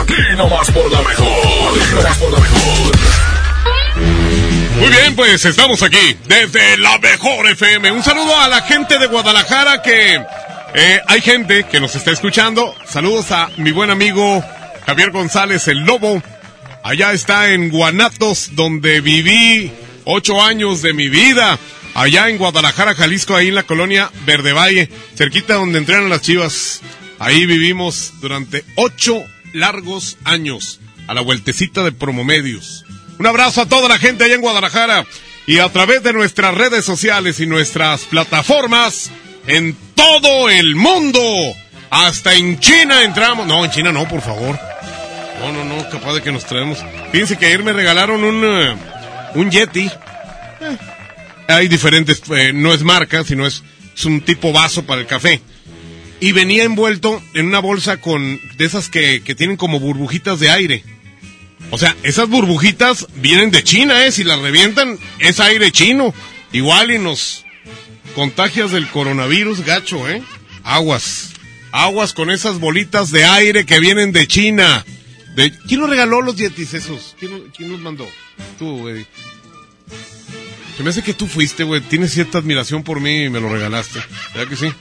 [0.00, 1.28] Aquí nomás por la mejor.
[1.28, 2.92] Aquí nomás por la mejor.
[4.80, 7.92] Muy bien, pues estamos aquí desde la mejor FM.
[7.92, 10.20] Un saludo a la gente de Guadalajara que
[10.74, 12.74] eh, hay gente que nos está escuchando.
[12.88, 14.42] Saludos a mi buen amigo
[14.84, 16.20] Javier González, el Lobo.
[16.82, 19.70] Allá está en Guanatos, donde viví
[20.04, 21.58] ocho años de mi vida.
[21.94, 26.80] Allá en Guadalajara, Jalisco, ahí en la colonia Verde Valle, cerquita donde entrenan las chivas.
[27.18, 29.22] Ahí vivimos durante ocho
[29.52, 32.84] largos años, a la vueltecita de Promomedios.
[33.18, 35.06] Un abrazo a toda la gente allá en Guadalajara
[35.46, 39.10] y a través de nuestras redes sociales y nuestras plataformas
[39.46, 41.22] en todo el mundo.
[41.90, 43.46] Hasta en China entramos.
[43.46, 44.71] No, en China no, por favor.
[45.42, 46.78] No, no, no, capaz de que nos traemos.
[47.10, 48.76] Fíjense que ayer me regalaron un, eh,
[49.34, 49.86] un Yeti.
[49.86, 50.76] Eh,
[51.48, 53.64] hay diferentes, eh, no es marca, sino es,
[53.96, 55.42] es, un tipo vaso para el café.
[56.20, 60.50] Y venía envuelto en una bolsa con de esas que, que tienen como burbujitas de
[60.50, 60.84] aire.
[61.70, 64.12] O sea, esas burbujitas vienen de China, ¿eh?
[64.12, 66.14] Si las revientan, es aire chino.
[66.52, 67.44] Igual y nos
[68.14, 70.22] contagias del coronavirus, gacho, ¿eh?
[70.62, 71.30] Aguas.
[71.72, 74.84] Aguas con esas bolitas de aire que vienen de China.
[75.34, 77.16] ¿Quién nos regaló los dietis esos?
[77.18, 78.08] ¿Quién, ¿Quién, los mandó?
[78.58, 79.06] Tú, güey.
[80.76, 81.80] Se me hace que tú fuiste, güey.
[81.80, 84.00] Tienes cierta admiración por mí y me lo regalaste.
[84.34, 84.72] ¿Verdad que sí?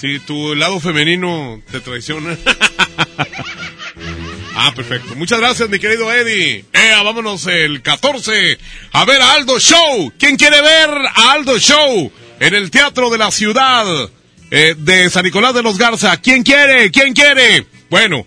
[0.00, 2.36] Sí, tu lado femenino te traiciona.
[4.56, 5.14] ah, perfecto.
[5.14, 6.64] Muchas gracias, mi querido Eddie.
[6.72, 8.58] Eh, vámonos el 14
[8.92, 10.12] a ver a Aldo Show.
[10.18, 12.10] ¿Quién quiere ver a Aldo Show
[12.40, 14.10] en el Teatro de la Ciudad
[14.50, 16.16] eh, de San Nicolás de los Garza?
[16.16, 16.90] ¿Quién quiere?
[16.90, 17.66] ¿Quién quiere?
[17.88, 18.26] Bueno,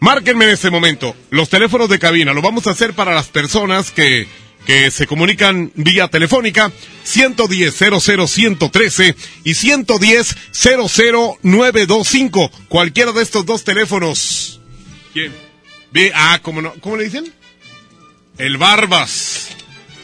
[0.00, 1.14] márquenme en este momento.
[1.30, 2.32] Los teléfonos de cabina.
[2.32, 4.26] Lo vamos a hacer para las personas que
[4.64, 6.72] que se comunican vía telefónica.
[7.04, 9.14] 110 113
[9.44, 10.36] y 110
[11.42, 14.60] 00925 cualquiera de estos dos teléfonos.
[15.12, 15.32] Quién
[16.14, 17.32] ah cómo no cómo le dicen
[18.38, 19.50] el barbas.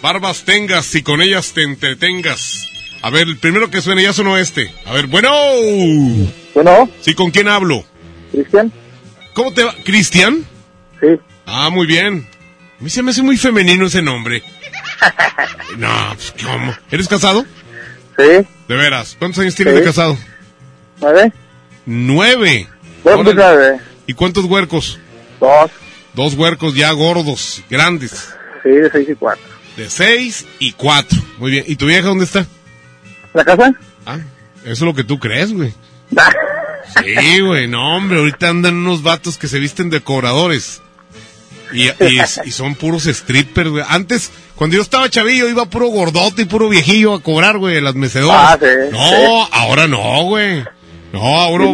[0.03, 2.69] Barbas tengas y con ellas te entretengas.
[3.03, 4.73] A ver el primero que suene ya sonó este.
[4.85, 5.33] A ver bueno.
[6.55, 6.91] Bueno.
[7.01, 7.85] Sí con quién hablo
[8.33, 8.73] Cristian
[9.43, 10.45] cómo te va Cristian
[11.01, 12.29] sí ah muy bien
[12.81, 14.43] a mí se me hace muy femenino ese nombre.
[15.77, 16.75] no, pues ¿cómo?
[16.91, 17.45] ¿Eres casado?
[18.17, 18.47] Sí.
[18.69, 19.17] De veras.
[19.19, 20.17] ¿Cuántos años tienes de casado?
[20.99, 21.31] Nueve.
[21.85, 22.69] Nueve.
[23.05, 23.81] Dos nueve.
[24.07, 24.99] ¿Y cuántos huercos?
[25.39, 25.71] Dos.
[26.15, 28.33] Dos huercos ya gordos, grandes.
[28.63, 29.45] Sí, de seis y cuatro.
[29.77, 31.19] De seis y cuatro.
[31.37, 31.65] Muy bien.
[31.67, 32.47] ¿Y tu vieja dónde está?
[33.35, 33.75] ¿La casa?
[34.07, 34.21] Ah,
[34.63, 35.75] eso es lo que tú crees, güey.
[37.05, 37.69] sí, güey.
[37.69, 40.83] No, hombre, ahorita andan unos vatos que se visten de cobradores.
[41.73, 43.85] Y, y, son puros strippers, güey.
[43.89, 47.95] Antes, cuando yo estaba chavillo, iba puro gordote y puro viejillo a cobrar, güey, las
[47.95, 48.55] mecedoras.
[48.55, 50.65] Ah, sí, no, ahora no, güey.
[51.13, 51.67] No, ahora.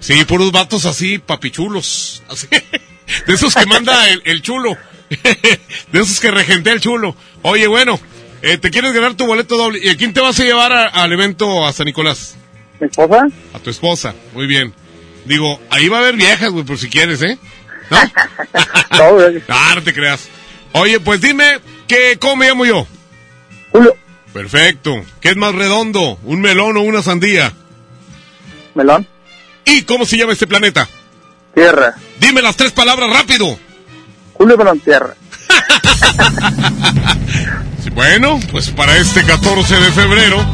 [0.00, 2.22] Sí, puros vatos así, papichulos.
[2.28, 2.48] Así.
[3.26, 4.76] De esos que manda el, chulo.
[5.92, 7.16] De esos que regentea el chulo.
[7.42, 7.98] Oye, bueno,
[8.42, 9.80] eh, ¿te quieres ganar tu boleto doble?
[9.82, 12.36] ¿Y a quién te vas a llevar al evento a San Nicolás?
[12.80, 13.28] ¿Mi esposa?
[13.52, 14.72] A tu esposa, muy bien.
[15.26, 17.38] Digo, ahí va a haber viejas, güey, por si quieres, ¿eh?
[17.90, 17.98] ¿No?
[19.48, 20.28] ah, no te creas.
[20.72, 22.86] Oye, pues dime, ¿qué, ¿cómo me llamo yo?
[23.70, 23.94] Julio.
[24.32, 25.04] Perfecto.
[25.20, 26.18] ¿Qué es más redondo?
[26.24, 27.52] ¿Un melón o una sandía?
[28.74, 29.06] Melón.
[29.64, 30.88] ¿Y cómo se llama este planeta?
[31.54, 31.94] Tierra.
[32.18, 33.58] Dime las tres palabras rápido.
[34.34, 35.14] Julio Melón Tierra.
[37.94, 40.44] bueno, pues para este 14 de febrero,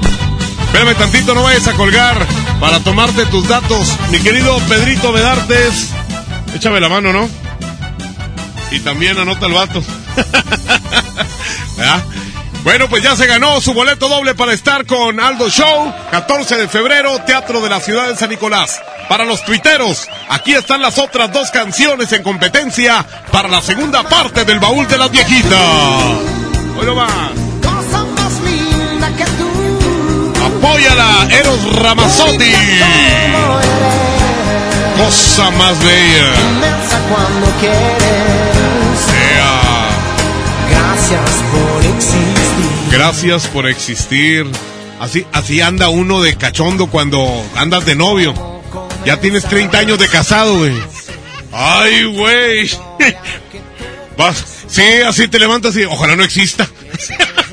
[0.66, 2.26] espérame tantito, no vayas a colgar
[2.60, 3.97] para tomarte tus datos.
[4.10, 5.90] Mi querido Pedrito Medartes,
[6.56, 7.28] Échame la mano, ¿no?
[8.70, 9.82] Y también anota el vato.
[12.64, 16.66] Bueno, pues ya se ganó su boleto doble para estar con Aldo Show, 14 de
[16.66, 18.82] febrero, Teatro de la Ciudad de San Nicolás.
[19.09, 24.44] Para los tuiteros, aquí están las otras dos canciones en competencia para la segunda parte
[24.44, 25.52] del baúl de las viejitas.
[26.76, 27.30] Hoy más.
[30.66, 32.52] Apóyala, Eros Ramazzotti
[34.97, 36.32] cosa más bella.
[37.09, 39.01] cuando quieres.
[39.06, 39.88] Sea.
[40.70, 42.90] Gracias por existir.
[42.90, 44.47] Gracias por existir.
[44.98, 48.34] Así, así anda uno de cachondo cuando andas de novio.
[49.05, 50.74] Ya tienes 30 años de casado, güey.
[51.52, 52.70] Ay, güey.
[54.16, 56.66] Vas, sí, así te levantas y ojalá no exista.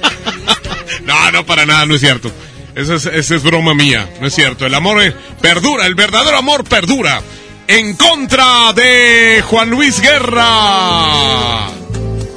[1.05, 2.31] no, no, para nada, no es cierto.
[2.75, 4.65] Esa es, esa es broma mía, no es cierto.
[4.65, 4.99] El amor
[5.41, 7.21] perdura, el verdadero amor perdura.
[7.67, 11.69] En contra de Juan Luis Guerra.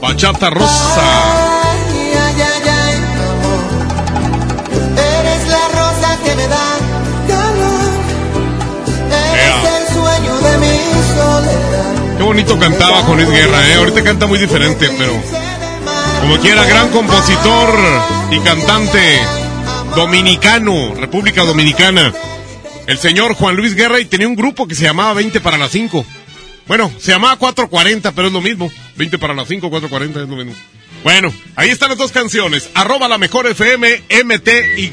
[0.00, 1.46] Bachata Rosa.
[4.96, 6.78] Eres la rosa que me da
[7.28, 7.90] calor.
[9.32, 10.78] Eres el sueño de mi
[11.16, 12.16] soledad.
[12.18, 13.74] Qué bonito cantaba Juan Luis Guerra, ¿eh?
[13.76, 15.12] Ahorita canta muy diferente, pero
[16.20, 17.68] como quiera, gran compositor
[18.30, 19.20] y cantante
[19.97, 22.12] dominicano, República Dominicana.
[22.86, 25.73] El señor Juan Luis Guerra y tenía un grupo que se llamaba 20 para las
[25.73, 26.05] 5.
[26.68, 28.70] Bueno, se llamaba 440, pero es lo mismo.
[28.97, 30.55] 20 para las 5, 440 es lo mismo.
[31.02, 32.68] Bueno, ahí están las dos canciones.
[32.74, 34.90] Arroba la mejor FM MTY.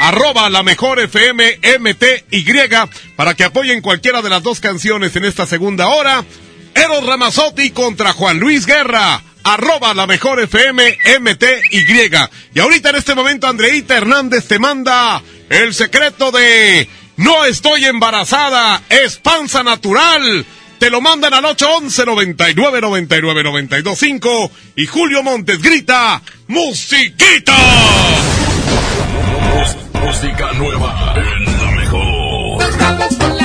[0.00, 2.44] Arroba la mejor FM MTY.
[3.16, 6.24] Para que apoyen cualquiera de las dos canciones en esta segunda hora.
[6.74, 9.22] Eros Ramazotti contra Juan Luis Guerra.
[9.46, 12.10] Arroba la mejor FM MTY.
[12.52, 18.82] Y ahorita en este momento Andreita Hernández te manda el secreto de No estoy embarazada,
[18.88, 20.44] es panza natural.
[20.80, 27.56] Te lo mandan al 811 99 99 92 5 y Julio Montes grita ¡Musiquita!
[29.92, 33.35] Música nueva en la mejor.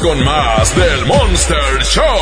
[0.00, 2.20] Con más del Monster Show.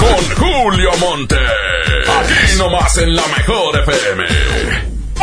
[0.00, 1.36] Con Julio Monte.
[1.36, 4.24] Aquí nomás en la mejor FM.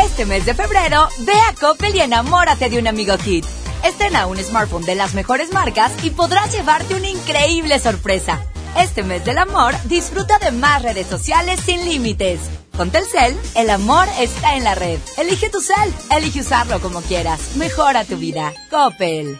[0.03, 3.45] Este mes de febrero, ve a Coppel y enamórate de un amigo Kit.
[3.83, 8.45] Estrena un smartphone de las mejores marcas y podrás llevarte una increíble sorpresa.
[8.77, 12.39] Este mes del amor, disfruta de más redes sociales sin límites.
[12.77, 14.99] Con Telcel, el amor está en la red.
[15.17, 17.55] Elige tu cel, elige usarlo como quieras.
[17.55, 18.53] Mejora tu vida.
[18.69, 19.39] Coppel.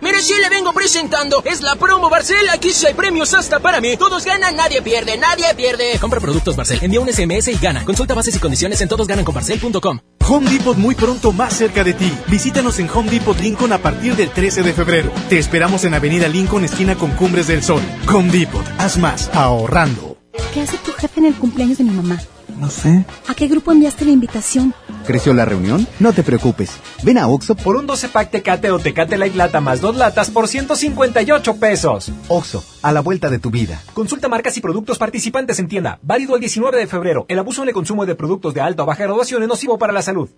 [0.00, 2.48] Mire, si le vengo presentando, es la promo Barcel.
[2.50, 3.96] Aquí sí hay premios hasta para mí.
[3.96, 5.98] Todos ganan, nadie pierde, nadie pierde.
[6.00, 7.84] Compra productos Barcel, envía un SMS y gana.
[7.84, 9.98] Consulta bases y condiciones en todosgananconbarcel.com.
[10.28, 12.12] Home Depot muy pronto más cerca de ti.
[12.28, 15.10] Visítanos en Home Depot Lincoln a partir del 13 de febrero.
[15.28, 17.82] Te esperamos en Avenida Lincoln, esquina con Cumbres del Sol.
[18.12, 20.18] Home Depot, haz más, ahorrando.
[20.52, 22.20] ¿Qué hace tu jefe en el cumpleaños de mi mamá?
[22.58, 23.04] No sé.
[23.28, 24.74] ¿A qué grupo enviaste la invitación?
[25.06, 25.86] ¿Creció la reunión?
[26.00, 26.72] No te preocupes.
[27.04, 30.30] Ven a Oxo por un 12 pack Tecate o Tecate Light Lata más dos latas
[30.30, 32.10] por 158 pesos.
[32.26, 33.80] Oxo, a la vuelta de tu vida.
[33.94, 36.00] Consulta marcas y productos participantes en tienda.
[36.02, 37.26] Válido el 19 de febrero.
[37.28, 39.92] El abuso en el consumo de productos de alta o baja graduación es nocivo para
[39.92, 40.28] la salud.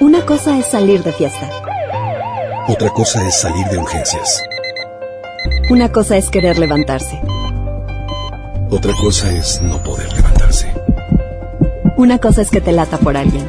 [0.00, 1.50] Una cosa es salir de fiesta.
[2.68, 4.42] Otra cosa es salir de urgencias.
[5.70, 7.20] Una cosa es querer levantarse.
[8.70, 10.37] Otra cosa es no poder levantarse.
[11.96, 13.44] Una cosa es que te lata por alguien.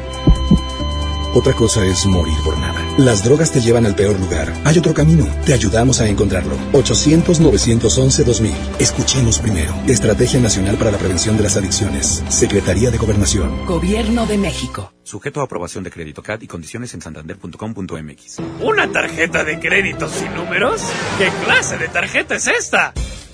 [1.32, 2.80] Otra cosa es morir por nada.
[2.98, 4.52] Las drogas te llevan al peor lugar.
[4.64, 5.24] Hay otro camino.
[5.46, 6.56] Te ayudamos a encontrarlo.
[6.72, 8.52] 800-911-2000.
[8.80, 9.72] Escuchemos primero.
[9.86, 12.24] Estrategia Nacional para la Prevención de las Adicciones.
[12.28, 13.64] Secretaría de Gobernación.
[13.64, 14.92] Gobierno de México.
[15.04, 18.38] Sujeto a aprobación de crédito CAD y condiciones en santander.com.mx.
[18.60, 20.82] ¿Una tarjeta de crédito sin números?
[21.16, 22.92] ¿Qué clase de tarjeta es esta?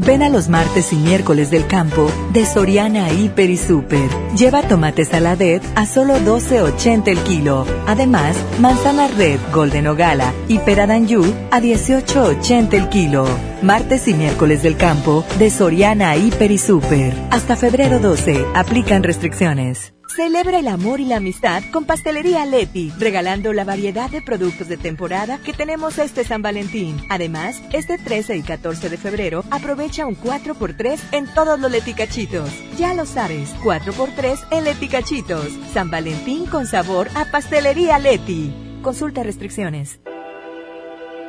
[0.00, 4.08] Ven a los martes y miércoles del campo de Soriana Hiper y Super.
[4.36, 7.66] Lleva tomate saladet a solo 12.80 el kilo.
[7.86, 13.26] Además, manzana red, golden o gala y peradanyu a 18.80 el kilo.
[13.60, 17.12] Martes y miércoles del campo de Soriana Hiper y Super.
[17.30, 18.44] Hasta febrero 12.
[18.54, 19.97] Aplican restricciones.
[20.14, 24.76] Celebra el amor y la amistad con Pastelería Leti, regalando la variedad de productos de
[24.76, 27.00] temporada que tenemos este San Valentín.
[27.08, 32.50] Además, este 13 y 14 de febrero aprovecha un 4x3 en todos los leticachitos.
[32.78, 35.46] Ya lo sabes, 4x3 en leticachitos.
[35.72, 38.52] San Valentín con sabor a Pastelería Leti.
[38.82, 40.00] Consulta restricciones.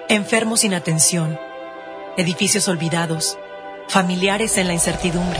[0.07, 1.37] Enfermos sin atención,
[2.17, 3.37] edificios olvidados,
[3.89, 5.39] familiares en la incertidumbre.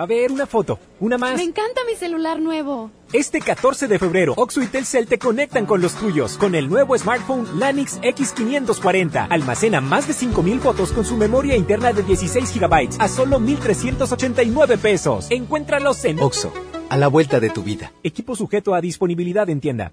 [0.00, 1.36] A ver, una foto, una más.
[1.36, 2.90] Me encanta mi celular nuevo.
[3.12, 6.96] Este 14 de febrero, Oxo y Telcel te conectan con los tuyos con el nuevo
[6.96, 9.26] smartphone Lanix X540.
[9.28, 14.78] Almacena más de 5000 fotos con su memoria interna de 16 GB a solo 1389
[14.78, 15.26] pesos.
[15.28, 16.50] Encuéntralos en Oxo,
[16.88, 17.92] a la vuelta de tu vida.
[18.02, 19.92] Equipo sujeto a disponibilidad en tienda.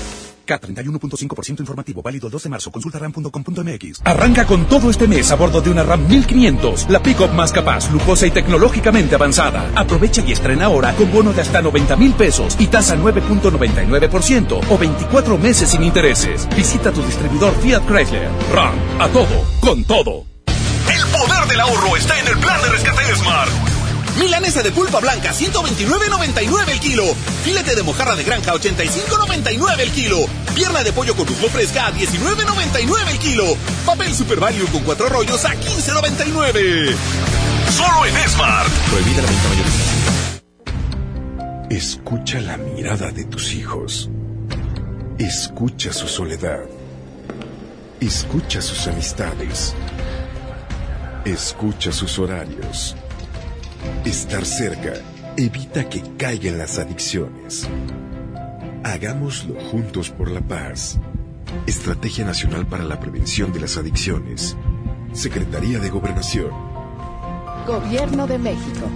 [0.45, 2.71] K31.5% informativo, válido el 2 de marzo.
[2.71, 4.01] Consulta ram.com.mx.
[4.03, 7.91] Arranca con todo este mes a bordo de una RAM 1500, la pick-up más capaz,
[7.91, 9.71] lujosa y tecnológicamente avanzada.
[9.75, 14.77] Aprovecha y estrena ahora con bono de hasta 90 mil pesos y tasa 9.99% o
[14.77, 16.47] 24 meses sin intereses.
[16.55, 18.29] Visita tu distribuidor Fiat Chrysler.
[18.53, 20.25] RAM, a todo, con todo.
[20.47, 23.80] El poder del ahorro está en el plan de rescate Smart.
[24.19, 27.03] Milanesa de pulpa blanca, 129.99 el kilo.
[27.43, 30.17] Filete de mojarra de granja, 85.99 el kilo.
[30.53, 33.45] Pierna de pollo con muslo fresca, a 19.99 el kilo.
[33.85, 36.95] Papel Super Value con cuatro rollos a 15.99.
[37.71, 38.69] Solo en Smart.
[38.89, 40.01] Prohibida la venta mayorista.
[41.69, 44.09] Escucha la mirada de tus hijos.
[45.17, 46.65] Escucha su soledad.
[48.01, 49.73] Escucha sus amistades.
[51.23, 52.95] Escucha sus horarios.
[54.05, 54.93] Estar cerca
[55.37, 57.67] evita que caigan las adicciones.
[58.83, 60.99] Hagámoslo juntos por la paz.
[61.67, 64.55] Estrategia Nacional para la Prevención de las Adicciones.
[65.13, 66.51] Secretaría de Gobernación.
[67.67, 68.89] Gobierno de México.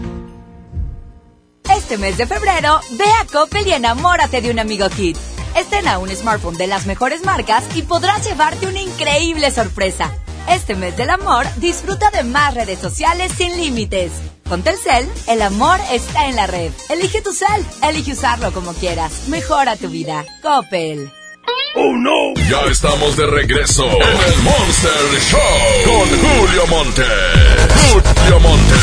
[1.75, 5.17] Este mes de febrero, ve a Coppel y enamórate de un amigo Kit.
[5.55, 10.11] Estrena un smartphone de las mejores marcas y podrás llevarte una increíble sorpresa.
[10.49, 14.11] Este mes del amor, disfruta de más redes sociales sin límites.
[14.47, 16.71] Con Telcel, el amor está en la red.
[16.89, 19.27] Elige tu cel, elige usarlo como quieras.
[19.27, 20.23] Mejora tu vida.
[20.43, 21.11] Coppel.
[21.75, 22.33] ¡Oh, no!
[22.49, 24.91] Ya estamos de regreso en el Monster
[25.29, 25.39] Show
[25.83, 27.03] con Julio Monte.
[27.91, 28.75] Julio Monte.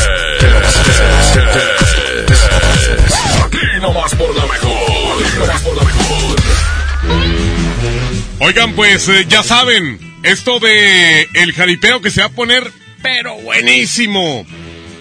[3.45, 5.23] Aquí nomás por la mejor.
[5.25, 6.35] Aquí nomás por la mejor.
[8.41, 12.71] Oigan, pues eh, ya saben, esto de el jaripeo que se va a poner,
[13.01, 14.45] pero buenísimo.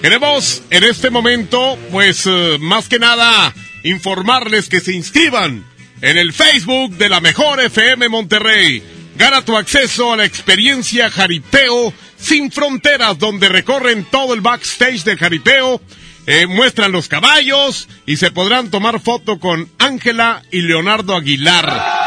[0.02, 3.54] Queremos en este momento, pues eh, más que nada,
[3.84, 5.64] informarles que se inscriban
[6.00, 8.82] en el Facebook de la Mejor FM Monterrey.
[9.16, 15.18] Gana tu acceso a la experiencia Jaripeo sin fronteras, donde recorren todo el backstage del
[15.18, 15.80] Jaripeo,
[16.26, 22.02] eh, muestran los caballos y se podrán tomar foto con Ángela y Leonardo Aguilar.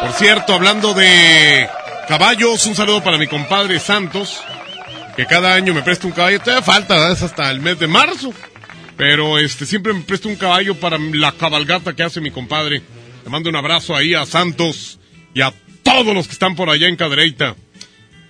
[0.00, 1.68] Por cierto, hablando de
[2.10, 4.42] caballos, un saludo para mi compadre Santos,
[5.14, 6.40] que cada año me presta un caballo.
[6.40, 8.34] Todavía falta, es hasta el mes de marzo.
[8.96, 12.82] Pero este siempre me presta un caballo para la cabalgata que hace mi compadre.
[13.22, 14.98] Le mando un abrazo ahí a Santos
[15.34, 15.54] y a
[15.84, 17.54] todos los que están por allá en Cadereyta.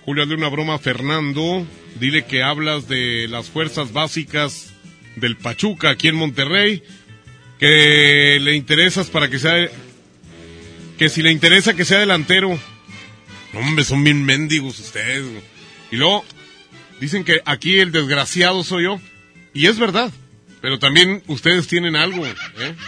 [0.05, 1.65] Julio, hazle una broma a Fernando.
[1.99, 4.73] Dile que hablas de las fuerzas básicas
[5.15, 6.83] del Pachuca aquí en Monterrey.
[7.59, 9.71] Que le interesas para que sea.
[10.99, 12.59] Que si le interesa que sea delantero.
[13.53, 15.43] Hombre, son bien mendigos ustedes.
[15.91, 16.23] Y luego
[16.99, 18.99] dicen que aquí el desgraciado soy yo.
[19.53, 20.11] Y es verdad.
[20.61, 22.25] Pero también ustedes tienen algo.
[22.25, 22.35] ¿eh?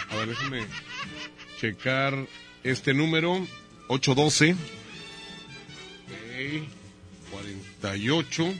[0.10, 0.66] A ver, déjenme
[1.60, 2.28] checar
[2.64, 3.46] este número.
[3.88, 4.56] 812.
[7.32, 8.54] 48.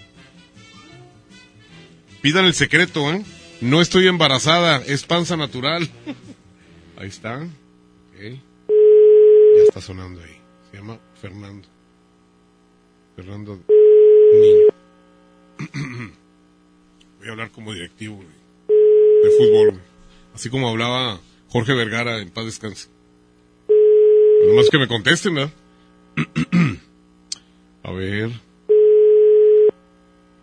[2.22, 3.24] Pidan el secreto, ¿eh?
[3.62, 5.90] No estoy embarazada, es panza natural.
[6.98, 7.48] ahí está.
[8.14, 8.42] Okay.
[9.58, 10.38] Ya está sonando ahí.
[10.72, 11.73] Se llama Fernando.
[13.16, 13.60] Fernando
[14.34, 14.68] Niño.
[17.20, 18.20] Voy a hablar como directivo
[18.68, 19.82] de fútbol.
[20.34, 21.20] Así como hablaba
[21.50, 22.90] Jorge Vergara en paz descanse.
[24.48, 25.54] Nomás que me contesten, ¿verdad?
[27.84, 28.32] A ver.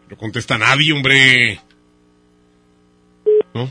[0.09, 1.61] No contesta nadie, hombre.
[3.55, 3.71] ¿No?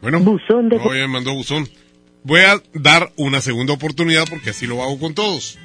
[0.00, 0.20] Bueno.
[0.20, 0.76] Buzón de...
[0.76, 1.68] No, ya me mandó buzón.
[2.22, 5.58] Voy a dar una segunda oportunidad porque así lo hago con todos.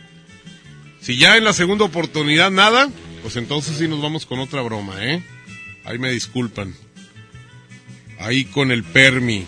[1.02, 2.90] Si ya en la segunda oportunidad nada,
[3.22, 5.24] pues entonces sí nos vamos con otra broma, ¿eh?
[5.86, 6.74] Ahí me disculpan.
[8.20, 9.46] Ahí con el permi.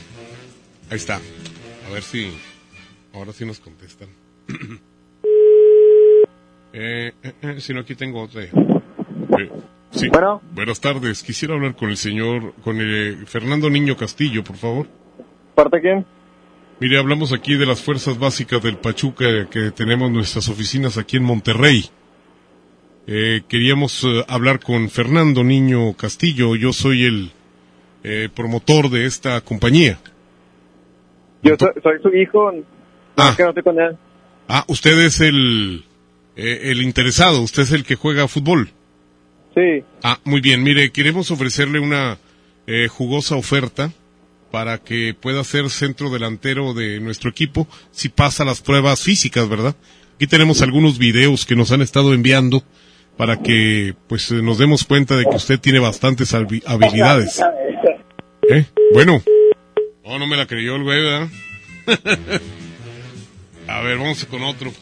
[0.90, 1.20] Ahí está.
[1.88, 2.32] A ver si
[3.14, 4.08] ahora sí nos contestan.
[6.74, 8.44] eh, eh, eh, si no, aquí tengo otra.
[8.44, 8.52] Eh,
[9.92, 10.08] sí.
[10.08, 10.42] Bueno.
[10.54, 11.22] Buenas tardes.
[11.22, 14.88] Quisiera hablar con el señor, con el Fernando Niño Castillo, por favor.
[15.54, 16.06] ¿Parte quién?
[16.82, 21.24] Mire, hablamos aquí de las fuerzas básicas del Pachuca que tenemos nuestras oficinas aquí en
[21.24, 21.86] Monterrey.
[23.06, 26.56] Eh, queríamos eh, hablar con Fernando Niño Castillo.
[26.56, 27.32] Yo soy el
[28.04, 30.00] eh, promotor de esta compañía.
[31.44, 32.52] Yo soy, soy su hijo.
[33.16, 33.36] Ah.
[33.38, 33.96] que no estoy con él.
[34.48, 35.86] Ah, usted es el,
[36.36, 38.72] eh, el interesado, usted es el que juega fútbol.
[39.54, 39.84] Sí.
[40.02, 42.18] Ah, muy bien, mire, queremos ofrecerle una
[42.66, 43.92] eh, jugosa oferta
[44.52, 49.76] para que pueda ser centro delantero de nuestro equipo si pasa las pruebas físicas, ¿verdad?
[50.16, 52.64] Aquí tenemos algunos videos que nos han estado enviando
[53.18, 57.42] para que pues nos demos cuenta de que usted tiene bastantes habi- habilidades.
[58.50, 58.66] ¿Eh?
[58.94, 59.22] Bueno.
[60.06, 61.30] No, no me la creyó el güey.
[63.68, 64.74] A ver, vamos con otro.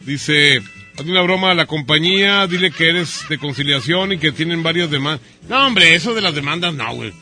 [0.00, 0.60] Dice,
[0.96, 4.90] hazle una broma a la compañía, dile que eres de conciliación y que tienen varias
[4.90, 5.26] demandas.
[5.48, 7.12] No, hombre, eso de las demandas no, güey.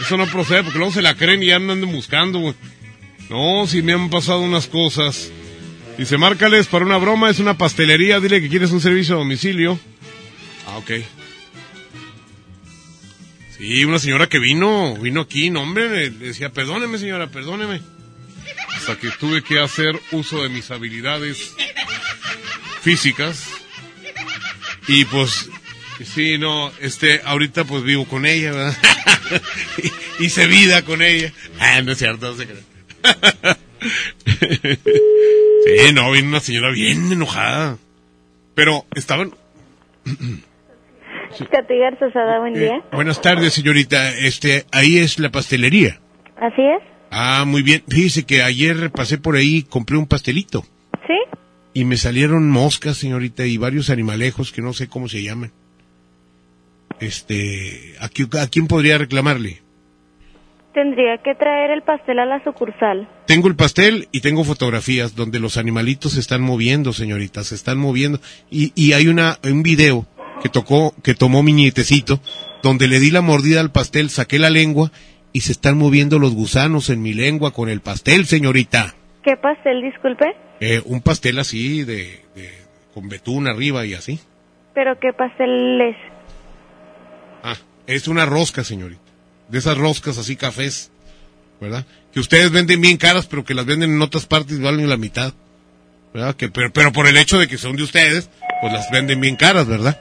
[0.00, 2.54] Eso no procede porque luego se la creen y andan buscando.
[3.30, 5.30] No, si me han pasado unas cosas.
[5.96, 9.78] Dice, márcales para una broma, es una pastelería, dile que quieres un servicio a domicilio.
[10.66, 10.90] Ah, ok.
[13.56, 17.80] Sí, una señora que vino, vino aquí, no, hombre, le decía, perdóneme señora, perdóneme.
[18.76, 21.54] Hasta que tuve que hacer uso de mis habilidades
[22.82, 23.46] físicas.
[24.88, 25.48] Y pues,
[26.02, 28.74] sí, no, este, ahorita pues vivo con ella, ¿verdad?
[30.18, 31.32] Hice vida con ella.
[31.60, 32.62] Ah, no es cierto, no se cree.
[35.64, 37.78] sí, no, vino una señora bien enojada.
[38.54, 39.32] Pero estaban...
[41.68, 42.76] Garza Sada, buen día.
[42.76, 44.10] Eh, buenas tardes, señorita.
[44.10, 46.00] Este, ahí es la pastelería.
[46.36, 46.82] ¿Así es?
[47.10, 47.82] Ah, muy bien.
[47.88, 50.64] Fíjese que ayer pasé por ahí y compré un pastelito.
[51.06, 51.18] ¿Sí?
[51.72, 55.52] Y me salieron moscas, señorita, y varios animalejos que no sé cómo se llaman.
[57.00, 59.62] Este, ¿a, qui- a quién podría reclamarle?
[60.72, 63.08] Tendría que traer el pastel a la sucursal.
[63.26, 67.78] Tengo el pastel y tengo fotografías donde los animalitos se están moviendo, señorita, se están
[67.78, 68.18] moviendo.
[68.50, 70.06] Y, y hay una, un video
[70.42, 72.18] que tocó, que tomó mi nietecito,
[72.62, 74.90] donde le di la mordida al pastel, saqué la lengua
[75.32, 78.94] y se están moviendo los gusanos en mi lengua con el pastel, señorita.
[79.22, 80.26] ¿Qué pastel, disculpe?
[80.60, 82.50] Eh, un pastel así de, de,
[82.92, 84.18] con betún arriba y así.
[84.74, 85.96] ¿Pero qué pastel es?
[87.44, 87.56] Ah,
[87.86, 89.00] es una rosca, señorita.
[89.48, 90.90] De esas roscas así cafés,
[91.60, 91.84] ¿verdad?
[92.12, 94.96] Que ustedes venden bien caras, pero que las venden en otras partes y valen la
[94.96, 95.32] mitad.
[96.14, 96.34] ¿Verdad?
[96.36, 98.30] Que, pero, pero por el hecho de que son de ustedes,
[98.60, 100.00] pues las venden bien caras, ¿verdad?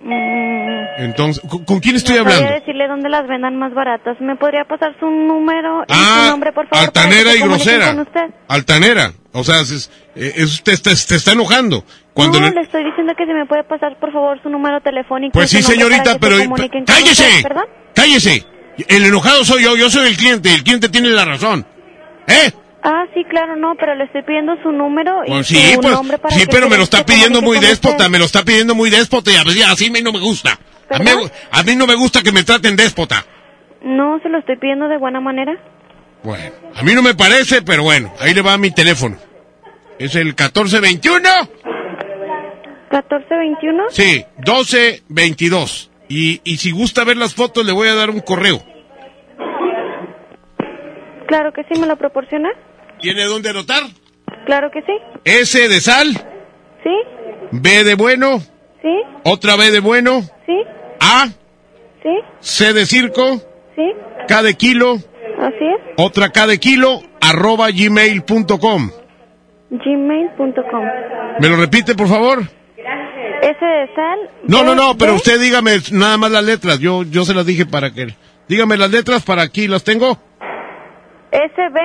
[0.00, 2.42] Mm, Entonces, ¿con, con quién estoy ¿me hablando?
[2.42, 4.20] podría decirle dónde las vendan más baratas?
[4.20, 6.84] ¿Me podría pasar su número y Ah, su nombre, por favor?
[6.86, 7.92] altanera y grosera.
[8.00, 8.30] usted?
[8.48, 9.12] Altanera.
[9.32, 11.84] O sea, es, es usted te, te está enojando.
[12.16, 14.80] Cuando no, le- le estoy diciendo que si me puede pasar, por favor, su número
[14.80, 15.32] telefónico.
[15.34, 16.36] Pues sí, señorita, se pero...
[16.86, 17.24] ¡Cállese!
[17.24, 17.44] usted.
[17.94, 18.44] ¡Cállese!
[18.88, 21.66] El enojado soy yo, yo soy el cliente, el cliente tiene la razón.
[22.26, 22.50] ¿Eh?
[22.82, 26.18] Ah, sí, claro, no, pero le estoy pidiendo su número y Pues su pues, nombre
[26.18, 28.10] para sí, que pero se- me lo está se pidiendo muy déspota, usted.
[28.10, 30.58] me lo está pidiendo muy déspota y a mí- así a mí no me gusta.
[30.90, 31.10] A mí,
[31.50, 33.24] a mí no me gusta que me traten déspota.
[33.82, 35.52] No, se lo estoy pidiendo de buena manera.
[36.22, 39.16] Bueno, a mí no me parece, pero bueno, ahí le va mi teléfono.
[39.98, 41.28] Es el 1421,
[42.90, 43.84] ¿1421?
[43.90, 45.90] sí, 1222.
[46.08, 48.62] Y, y si gusta ver las fotos, le voy a dar un correo.
[51.26, 52.50] Claro que sí, ¿me lo proporciona?
[53.00, 53.82] ¿Tiene dónde anotar?
[54.46, 54.92] Claro que sí.
[55.24, 56.08] S de sal,
[56.84, 56.90] ¿Sí?
[57.50, 58.38] B de bueno,
[58.82, 59.02] ¿Sí?
[59.24, 60.56] otra B de bueno, ¿Sí?
[61.00, 61.26] A,
[62.02, 62.14] ¿Sí?
[62.40, 63.38] C de circo,
[63.74, 63.92] ¿Sí?
[64.28, 65.94] K de kilo, Así es.
[65.96, 68.90] otra K de kilo, arroba gmail.com.
[69.70, 70.84] Gmail.com.
[71.40, 72.42] ¿Me lo repite, por favor?
[73.48, 74.30] S de sal.
[74.48, 76.78] No, no, no, pero usted dígame nada más las letras.
[76.78, 78.08] Yo, yo se las dije para que...
[78.48, 80.18] Dígame las letras para aquí, ¿las tengo?
[81.32, 81.80] S B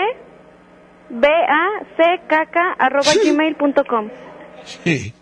[1.09, 4.09] B A C K K arroba gmail.com.
[4.63, 5.13] Sí.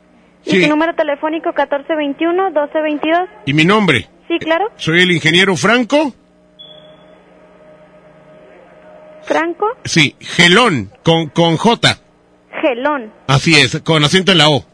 [0.46, 0.64] Y Sí.
[0.64, 3.30] su número telefónico 1421 1222.
[3.46, 4.08] ¿Y mi nombre?
[4.28, 4.70] Sí, claro.
[4.78, 6.14] Soy el ingeniero Franco.
[9.24, 11.98] Franco Sí, Gelón, con, con J.
[12.62, 13.12] Gelón.
[13.28, 14.66] Así es, con acento en la O.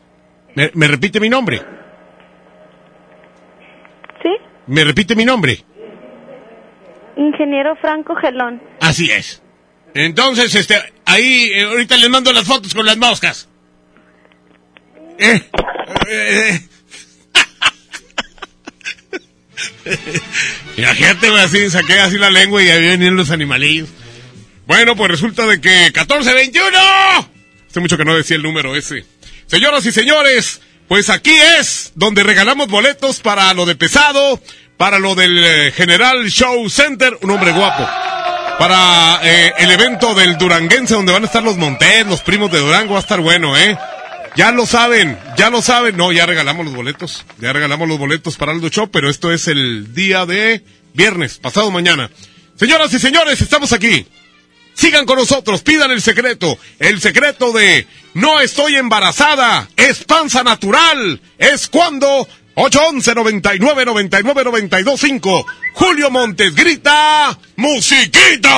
[0.56, 1.62] ¿Me, me repite mi nombre?
[4.24, 4.30] ¿Sí?
[4.68, 5.64] ¿Me repite mi nombre?
[7.18, 8.62] Ingeniero Franco Gelón.
[8.82, 9.42] Así es.
[9.94, 10.76] Entonces, este,
[11.06, 13.48] ahí, eh, ahorita les mando las fotos con las moscas.
[15.18, 15.42] Eh,
[16.10, 16.60] eh, eh.
[20.78, 23.90] Imagínate, güey, así, saqué así la lengua y ahí venían los animalillos.
[24.68, 26.78] Bueno, pues resulta de que 1421.
[27.70, 29.06] Hace mucho que no decía el número ese.
[29.48, 34.42] Señoras y señores, pues aquí es donde regalamos boletos para lo de pesado,
[34.78, 37.88] para lo del eh, General Show Center, un hombre guapo.
[38.58, 42.60] Para eh, el evento del Duranguense, donde van a estar los Montes, los primos de
[42.60, 43.78] Durango, va a estar bueno, ¿eh?
[44.36, 45.96] Ya lo saben, ya lo saben.
[45.96, 47.26] No, ya regalamos los boletos.
[47.40, 50.64] Ya regalamos los boletos para Aldo Show, pero esto es el día de
[50.94, 52.10] viernes, pasado mañana.
[52.56, 54.06] Señoras y señores, estamos aquí.
[54.76, 56.58] Sigan con nosotros, pidan el secreto.
[56.80, 61.20] El secreto de no estoy embarazada, es panza natural.
[61.38, 65.46] Es cuando 811 99 99 92 5.
[65.74, 68.52] Julio Montes grita musiquita.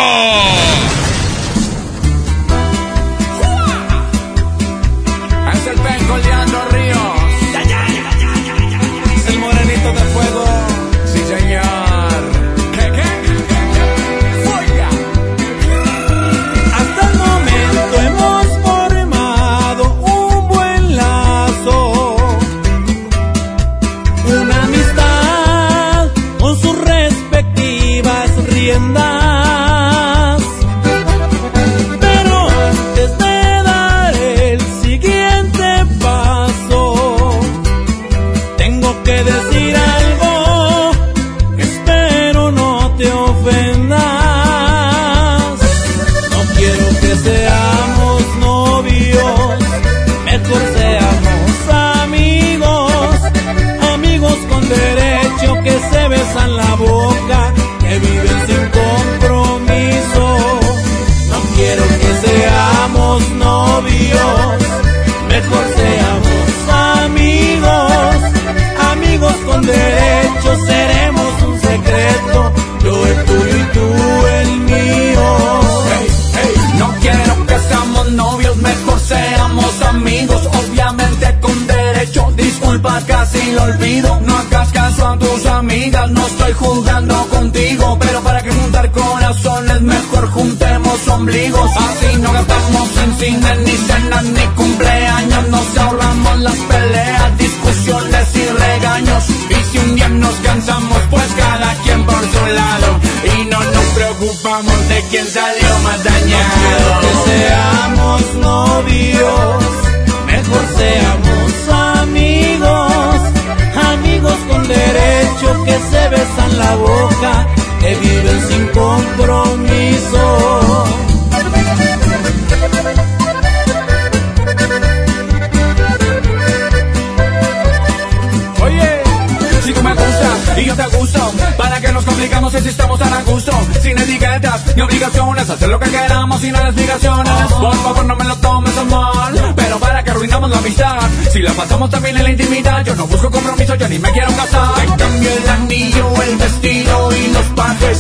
[141.58, 144.86] Pasamos también en la intimidad, yo no busco compromiso, yo ni me quiero casar.
[144.86, 147.98] En cambio el anillo, el vestido y los pajes,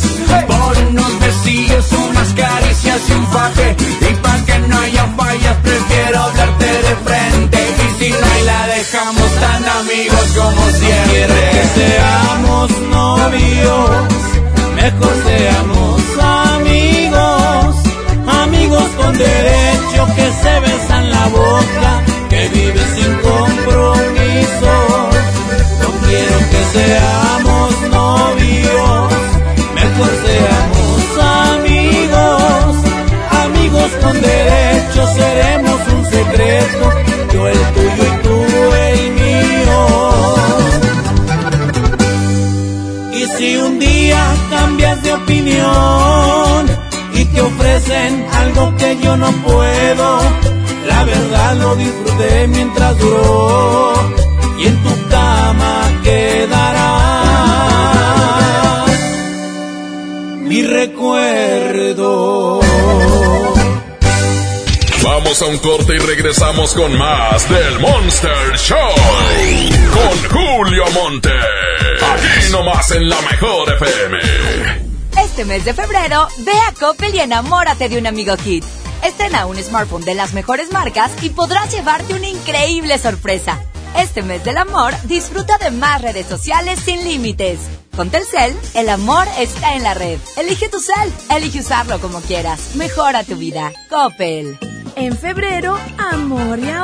[0.47, 3.75] por unos besillos, unas caricias y un faje,
[47.77, 50.19] ofrecen algo que yo no puedo,
[50.87, 53.93] la verdad lo disfruté mientras duró
[54.57, 57.03] y en tu cama quedará
[60.41, 62.61] mi recuerdo.
[65.03, 68.77] Vamos a un corte y regresamos con más del Monster Show.
[69.93, 71.29] Con Julio Monte.
[71.31, 74.86] Aquí nomás en la mejor FM.
[75.37, 78.63] Este mes de febrero, ve a Coppel y enamórate de un amigo Kit.
[79.03, 83.61] Estrena un smartphone de las mejores marcas y podrás llevarte una increíble sorpresa.
[83.95, 87.59] Este mes del amor, disfruta de más redes sociales sin límites.
[87.95, 90.17] Con Telcel, el amor está en la red.
[90.37, 92.73] Elige tu cel, elige usarlo como quieras.
[92.73, 93.71] Mejora tu vida.
[93.91, 94.57] Coppel.
[94.95, 96.76] En febrero, amor y ahorro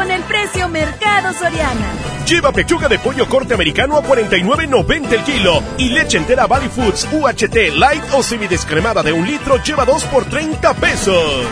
[0.00, 1.92] con el precio Mercado Soriana.
[2.26, 7.06] Lleva pechuga de pollo corte americano a 49.90 el kilo y leche entera Valley Foods
[7.12, 11.44] UHT Light o semidescremada de un litro lleva 2 por 30 pesos.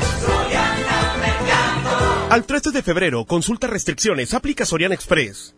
[2.31, 5.58] Al 13 de febrero, consulta restricciones, aplica Soriana Express.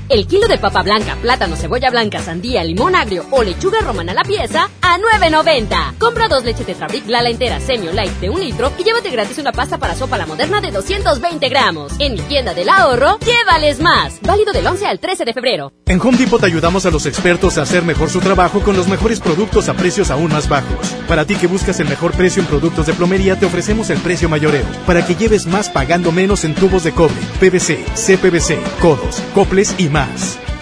[0.11, 4.15] El kilo de papa blanca, plátano, cebolla blanca, sandía, limón agrio o lechuga romana a
[4.15, 5.97] la pieza a 9.90.
[5.99, 9.53] Compra dos leche Tetrabric Lala entera Semio Light de un litro y llévate gratis una
[9.53, 11.93] pasta para sopa la moderna de 220 gramos.
[11.97, 14.19] En mi tienda del ahorro, llévales más.
[14.21, 15.71] Válido del 11 al 13 de febrero.
[15.85, 19.21] En Home Depot ayudamos a los expertos a hacer mejor su trabajo con los mejores
[19.21, 20.93] productos a precios aún más bajos.
[21.07, 24.27] Para ti que buscas el mejor precio en productos de plomería, te ofrecemos el precio
[24.27, 29.73] mayoreo, para que lleves más pagando menos en tubos de cobre, PVC, CPVC, codos, coples
[29.77, 30.00] y más.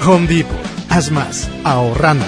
[0.06, 0.58] Home Depot,
[0.90, 2.26] haz más, ahorrando.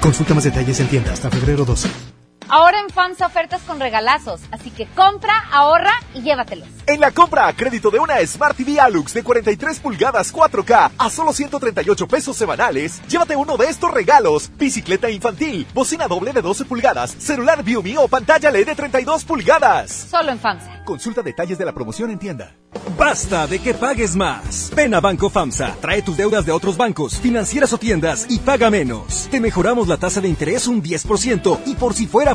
[0.00, 2.11] Consulta más detalles en tienda hasta febrero 12.
[2.48, 6.68] Ahora en FAMSA ofertas con regalazos, así que compra, ahorra y llévatelos.
[6.86, 11.10] En la compra a crédito de una Smart TV Alux de 43 pulgadas 4K a
[11.10, 16.64] solo 138 pesos semanales, llévate uno de estos regalos: bicicleta infantil, bocina doble de 12
[16.64, 20.08] pulgadas, celular Viumi o pantalla LED de 32 pulgadas.
[20.10, 20.84] Solo en FAMSA.
[20.84, 22.56] Consulta detalles de la promoción en tienda.
[22.98, 24.72] Basta de que pagues más.
[24.74, 28.70] Ven a Banco FAMSA, trae tus deudas de otros bancos, financieras o tiendas y paga
[28.70, 29.28] menos.
[29.30, 32.34] Te mejoramos la tasa de interés un 10% y por si fuera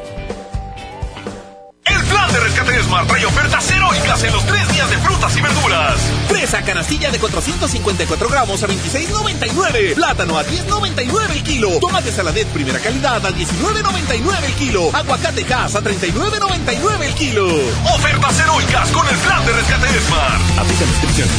[2.51, 6.01] Rescate Smart trae ofertas heroicas en los tres días de frutas y verduras.
[6.27, 9.95] Fresa canastilla de 454 gramos a 26,99.
[9.95, 11.79] Plátano a 10,99 el kilo.
[11.79, 14.89] Tomate saladet primera calidad a 19,99 el kilo.
[14.93, 17.47] Aguacate Hass a 39,99 el kilo.
[17.95, 20.59] Ofertas heroicas con el plan de rescate Smart.
[20.59, 21.35] Aplica restricciones.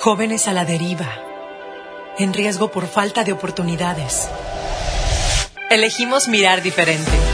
[0.00, 1.12] Jóvenes a la deriva,
[2.18, 4.30] en riesgo por falta de oportunidades.
[5.68, 7.33] Elegimos mirar diferente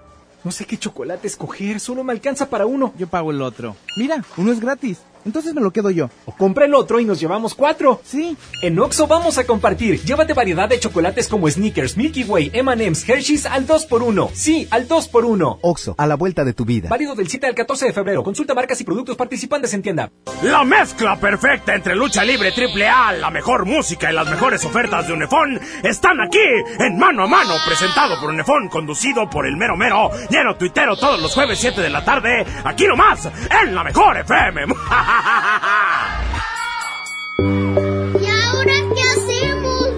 [0.43, 2.93] No sé qué chocolate escoger, solo me alcanza para uno.
[2.97, 3.75] Yo pago el otro.
[3.97, 4.99] Mira, uno es gratis.
[5.25, 6.09] Entonces me lo quedo yo.
[6.25, 8.01] O compra el otro y nos llevamos cuatro.
[8.03, 8.35] Sí.
[8.61, 10.01] En Oxo vamos a compartir.
[10.03, 14.29] Llévate variedad de chocolates como Snickers, Milky Way, M&M's, Hershey's al 2x1.
[14.33, 15.59] Sí, al 2x1.
[15.61, 16.89] Oxo, a la vuelta de tu vida.
[16.89, 18.23] Válido del 7 al 14 de febrero.
[18.23, 20.11] Consulta marcas y productos participantes en tienda.
[20.43, 25.07] La mezcla perfecta entre lucha libre triple A, la mejor música y las mejores ofertas
[25.07, 26.39] de Unefón están aquí
[26.79, 31.21] en Mano a Mano, presentado por Unefón, conducido por el mero mero, lleno tuitero todos
[31.21, 33.29] los jueves 7 de la tarde, aquí nomás,
[33.63, 34.65] en la mejor FM.
[37.41, 39.89] ¿Y ahora qué hacemos?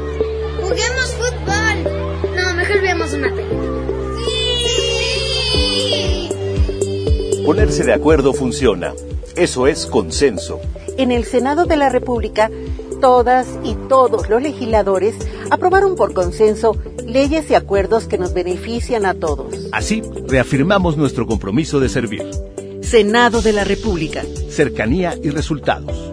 [0.61, 1.77] Juguemos fútbol.
[2.35, 3.77] No, mejor veamos una película.
[4.57, 6.29] ¡Sí!
[7.45, 8.93] Ponerse de acuerdo funciona.
[9.35, 10.59] Eso es consenso.
[10.97, 12.49] En el Senado de la República,
[12.99, 15.13] todas y todos los legisladores
[15.51, 16.75] aprobaron por consenso
[17.05, 19.69] leyes y acuerdos que nos benefician a todos.
[19.71, 22.23] Así, reafirmamos nuestro compromiso de servir.
[22.93, 24.21] Senado de la República.
[24.51, 26.11] Cercanía y resultados.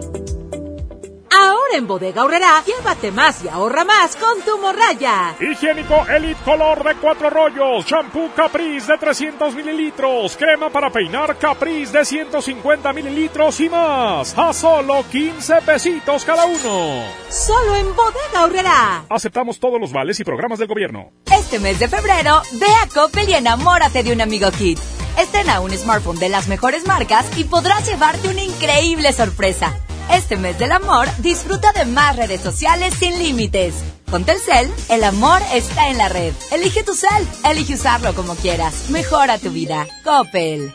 [1.29, 5.35] Ahora en Bodega Horrera, llévate más y ahorra más con tu morraya.
[5.39, 11.99] Higiénico Elite Color de cuatro rollos, shampoo Caprice de 300 mililitros, crema para peinar Caprice
[11.99, 17.03] de 150 mililitros y más, a solo 15 pesitos cada uno.
[17.29, 19.05] Solo en Bodega Horrera.
[19.07, 21.11] Aceptamos todos los vales y programas del gobierno.
[21.31, 24.79] Este mes de febrero, ve a Coppel y enamórate de un amigo Kit.
[25.17, 29.75] Estrena un smartphone de las mejores marcas y podrás llevarte una increíble sorpresa.
[30.11, 33.75] Este mes del amor, disfruta de más redes sociales sin límites.
[34.09, 36.33] Con Telcel, el amor está en la red.
[36.51, 38.89] Elige tu cel, elige usarlo como quieras.
[38.89, 39.87] Mejora tu vida.
[40.03, 40.73] Coppel.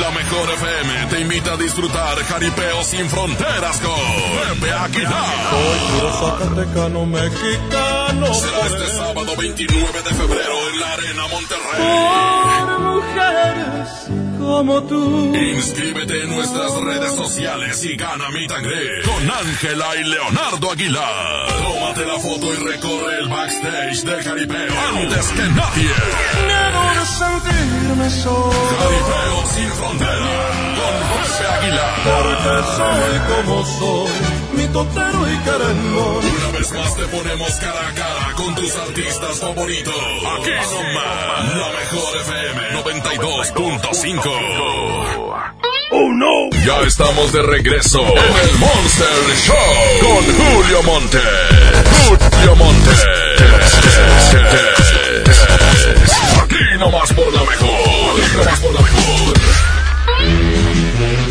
[0.00, 5.24] La mejor FM te invita a disfrutar Jaripeo sin fronteras con Pepe Aguilar.
[5.50, 8.34] Soy puro zacatecano mexicano.
[8.34, 12.76] Será este sábado 29 de febrero en la Arena Por Monterrey.
[12.80, 15.34] mujeres como tú.
[15.34, 21.48] Inscríbete en nuestras redes sociales y gana mi tangre con Ángela y Leonardo Aguilar.
[21.48, 25.90] Tómate la foto y recorre el backstage del Jaripeo antes que nadie.
[26.46, 28.52] Debo de sentirme solo.
[28.78, 30.32] Jaripeo sin frontera
[30.78, 31.94] con Pepe Aguilar.
[32.06, 34.10] Porque soy como soy,
[34.56, 36.24] mi totero y querendón.
[36.24, 39.94] Una vez más te ponemos cara a cara con tus artistas favoritos.
[39.94, 44.22] Aquí nomás, la mejor FM 92.5.
[45.92, 46.50] ¡Oh no!
[46.64, 49.06] Ya estamos de regreso en el Monster
[49.46, 51.20] Show con Julio Monte.
[52.08, 52.90] Julio Monte.
[56.42, 58.20] Aquí nomás por la mejor.
[58.20, 59.34] Aquí nomás por la mejor.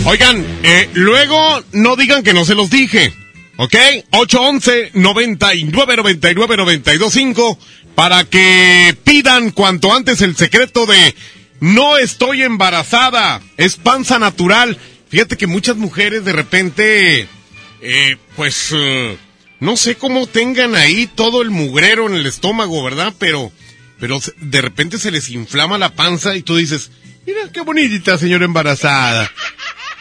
[0.05, 3.11] Oigan, eh, luego no digan que no se los dije.
[3.57, 3.75] ¿Ok?
[4.11, 7.57] 811 99 99 925
[7.95, 11.15] para que pidan cuanto antes el secreto de
[11.59, 14.77] no estoy embarazada, es panza natural.
[15.09, 17.27] Fíjate que muchas mujeres de repente,
[17.81, 19.17] eh, pues, eh,
[19.59, 23.11] no sé cómo tengan ahí todo el mugrero en el estómago, ¿verdad?
[23.17, 23.51] Pero,
[23.99, 26.91] pero de repente se les inflama la panza y tú dices,
[27.25, 29.31] mira qué bonita señora embarazada.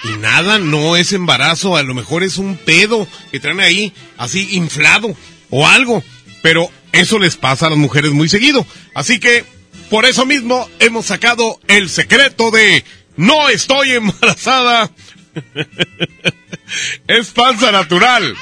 [0.05, 4.57] Y nada, no es embarazo, a lo mejor es un pedo que traen ahí, así
[4.57, 5.17] inflado
[5.51, 6.05] o algo.
[6.43, 8.67] Pero eso les pasa a las mujeres muy seguido.
[8.95, 9.45] Así que,
[9.89, 12.85] por eso mismo, hemos sacado el secreto de
[13.17, 14.91] no estoy embarazada.
[17.09, 18.37] es panza natural.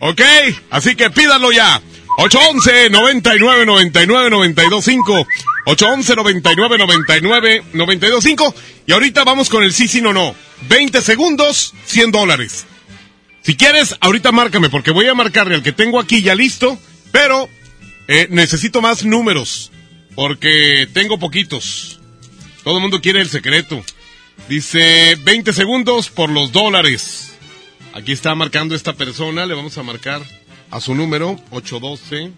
[0.00, 0.20] ¿Ok?
[0.70, 1.80] Así que pídanlo ya.
[2.18, 5.26] 811 99 99 925
[5.64, 8.54] 811 99 99 925
[8.86, 10.34] y ahorita vamos con el sí, sí, no, no.
[10.68, 12.66] 20 segundos, 100 dólares.
[13.42, 16.78] Si quieres, ahorita márcame porque voy a marcarle al que tengo aquí ya listo,
[17.10, 17.48] pero
[18.08, 19.72] eh, necesito más números
[20.14, 22.00] porque tengo poquitos.
[22.64, 23.84] Todo el mundo quiere el secreto.
[24.48, 27.34] Dice 20 segundos por los dólares.
[27.94, 30.22] Aquí está marcando esta persona, le vamos a marcar
[30.70, 32.32] a su número 812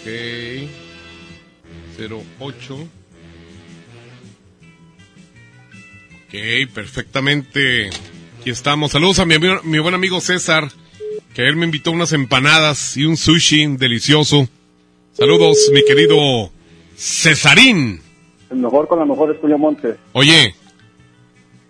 [0.00, 0.89] ok,
[2.00, 2.88] 08
[6.26, 6.34] Ok,
[6.72, 7.90] perfectamente
[8.40, 8.92] Aquí estamos.
[8.92, 10.66] Saludos a mi, mi buen amigo César,
[11.34, 14.48] que él me invitó unas empanadas y un sushi delicioso.
[15.12, 16.50] Saludos, mi querido
[16.96, 18.00] Cesarín.
[18.50, 19.96] El mejor con la mejor es Julio Montes.
[20.14, 20.54] Oye,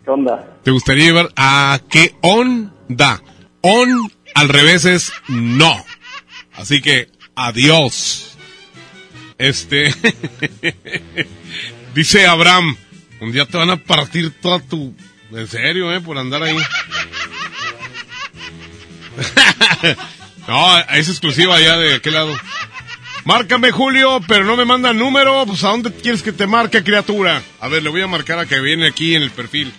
[0.05, 0.59] ¿Qué onda?
[0.63, 3.21] ¿te gustaría llevar a qué onda?
[3.63, 5.75] On al revés es no.
[6.53, 8.30] Así que, adiós.
[9.41, 9.93] Este.
[11.95, 12.77] Dice Abraham,
[13.21, 14.95] un día te van a partir toda tu...
[15.33, 16.03] En serio, ¿eh?
[16.03, 16.57] Por andar ahí.
[20.47, 22.39] no, es exclusiva ya de aquel lado.
[23.25, 25.47] Márcame, Julio, pero no me manda número.
[25.47, 27.43] Pues, ¿a dónde quieres que te marque, criatura?
[27.61, 29.73] A ver, le voy a marcar a que viene aquí en el perfil.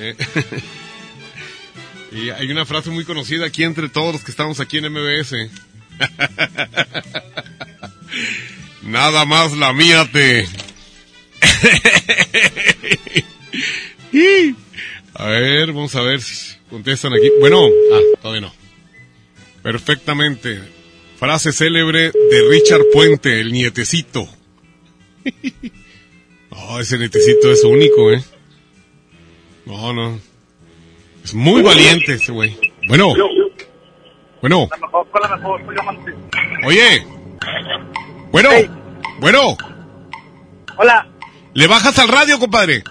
[0.00, 0.16] Eh,
[2.12, 5.36] y hay una frase muy conocida aquí entre todos los que estamos aquí en MBS.
[8.82, 10.46] Nada más la míate.
[14.12, 14.54] Y,
[15.14, 17.30] a ver, vamos a ver si contestan aquí.
[17.40, 18.52] Bueno, ah, todavía no.
[19.62, 20.60] Perfectamente.
[21.16, 24.28] Frase célebre de Richard Puente, el nietecito.
[26.50, 28.22] No, ese nietecito es único, ¿eh?
[29.66, 30.18] No, no.
[31.22, 32.56] Es muy valiente ese güey.
[32.88, 33.14] Bueno.
[34.40, 34.68] Bueno.
[36.64, 37.06] Oye.
[38.30, 38.50] Bueno.
[39.18, 39.56] Bueno.
[40.76, 41.06] Hola.
[41.52, 42.84] ¿Le bajas al radio, compadre?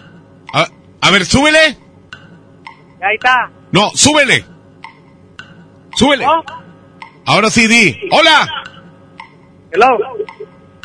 [0.53, 0.67] A,
[1.01, 1.77] a ver, súbele.
[3.01, 3.49] Ahí está.
[3.71, 4.45] No, súbele.
[5.95, 6.25] Súbele.
[6.25, 6.43] ¿No?
[7.25, 7.97] Ahora sí, di.
[8.11, 8.47] Hola.
[9.71, 9.87] Hello.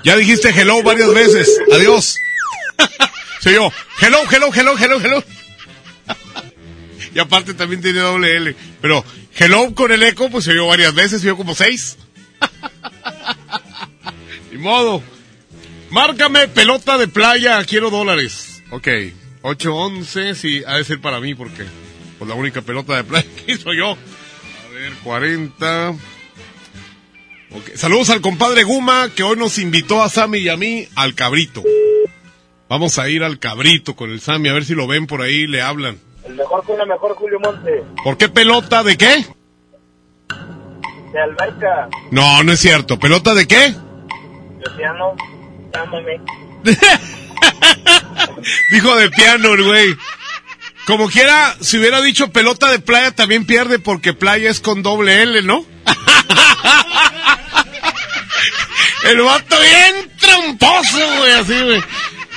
[0.05, 1.61] Ya dijiste hello varias veces.
[1.73, 2.17] Adiós.
[3.41, 3.73] Soy yo.
[4.01, 5.25] Hello, hello, hello, hello, hello.
[7.15, 8.57] y aparte también tiene doble L.
[8.81, 9.05] Pero
[9.37, 11.99] hello con el eco, pues se oyó varias veces, se oyó como seis.
[14.65, 15.03] Modo.
[15.91, 18.63] Márcame pelota de playa, quiero dólares.
[18.71, 18.89] Ok,
[19.43, 21.65] 811, sí, ha de ser para mí porque
[22.19, 23.91] pues la única pelota de playa que hizo yo.
[23.91, 25.91] A ver, 40.
[27.51, 31.15] Ok, Saludos al compadre Guma que hoy nos invitó a Sammy y a mí al
[31.15, 31.63] cabrito.
[32.67, 35.43] Vamos a ir al cabrito con el Sammy a ver si lo ven por ahí
[35.43, 35.99] y le hablan.
[36.25, 37.83] El mejor con la mejor, Julio Montes.
[38.03, 39.27] ¿Por qué pelota de qué?
[41.13, 41.91] De alberca.
[42.11, 42.99] No, no es cierto.
[42.99, 43.75] ¿Pelota de qué?
[44.65, 45.15] Luciano.
[45.73, 46.21] Llámame.
[48.71, 49.97] Dijo de piano güey.
[50.87, 55.23] Como quiera, si hubiera dicho pelota de playa también pierde porque playa es con doble
[55.23, 55.65] L, ¿no?
[59.05, 61.83] El vato bien tramposo, güey, así, güey.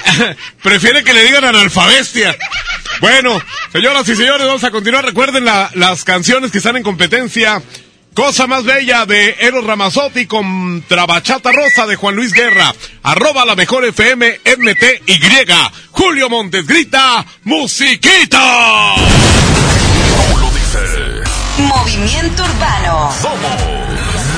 [0.64, 2.36] Prefiere que le digan analfabestia.
[2.99, 3.41] Bueno,
[3.72, 5.06] señoras y señores, vamos a continuar.
[5.06, 7.62] Recuerden la- las canciones que están en competencia.
[8.18, 12.73] Cosa más bella de Eros Ramazotti contra Bachata Rosa de Juan Luis Guerra.
[13.03, 15.45] Arroba la mejor FM MTY.
[15.91, 18.95] Julio Montes grita, musiquita.
[21.60, 23.14] Movimiento Urbano.
[23.22, 23.61] Somos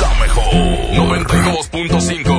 [0.02, 0.54] la mejor
[1.72, 2.39] 92.5.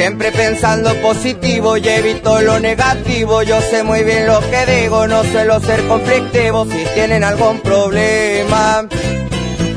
[0.00, 3.42] Siempre pensando positivo y evito lo negativo.
[3.42, 6.64] Yo sé muy bien lo que digo, no suelo ser conflictivo.
[6.64, 8.88] Si tienen algún problema,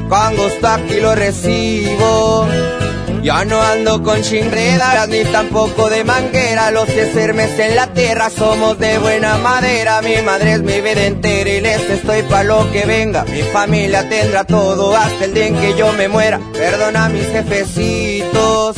[0.07, 2.47] con gusto aquí lo recibo.
[3.21, 6.71] Ya no ando con chingredas ni tampoco de manguera.
[6.71, 10.01] Los que sermes en la tierra somos de buena madera.
[10.01, 13.25] Mi madre es mi vida entera y les estoy pa' lo que venga.
[13.25, 16.39] Mi familia tendrá todo hasta el día en que yo me muera.
[16.53, 18.77] Perdona mis jefecitos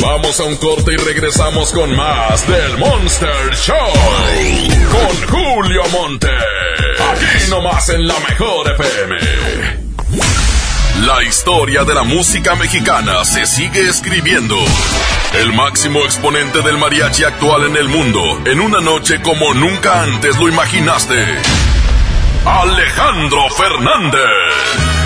[0.00, 3.76] Vamos a un corte y regresamos con más del Monster Show.
[4.90, 6.28] Con Julio Monte.
[7.12, 9.16] Aquí nomás en la mejor FM.
[11.06, 14.56] La historia de la música mexicana se sigue escribiendo.
[15.34, 20.38] El máximo exponente del mariachi actual en el mundo, en una noche como nunca antes
[20.38, 21.14] lo imaginaste.
[22.44, 24.99] Alejandro Fernández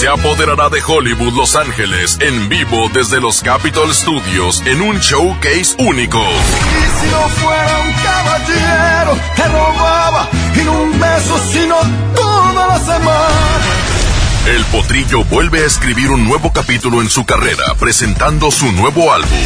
[0.00, 5.76] se apoderará de Hollywood Los Ángeles en vivo desde los Capitol Studios en un showcase
[5.76, 6.18] único.
[6.22, 10.30] Y si no fuera un caballero, te robaba
[10.64, 11.76] no un beso, sino
[12.14, 13.99] toda la semana.
[14.46, 19.38] El Potrillo vuelve a escribir un nuevo capítulo en su carrera presentando su nuevo álbum,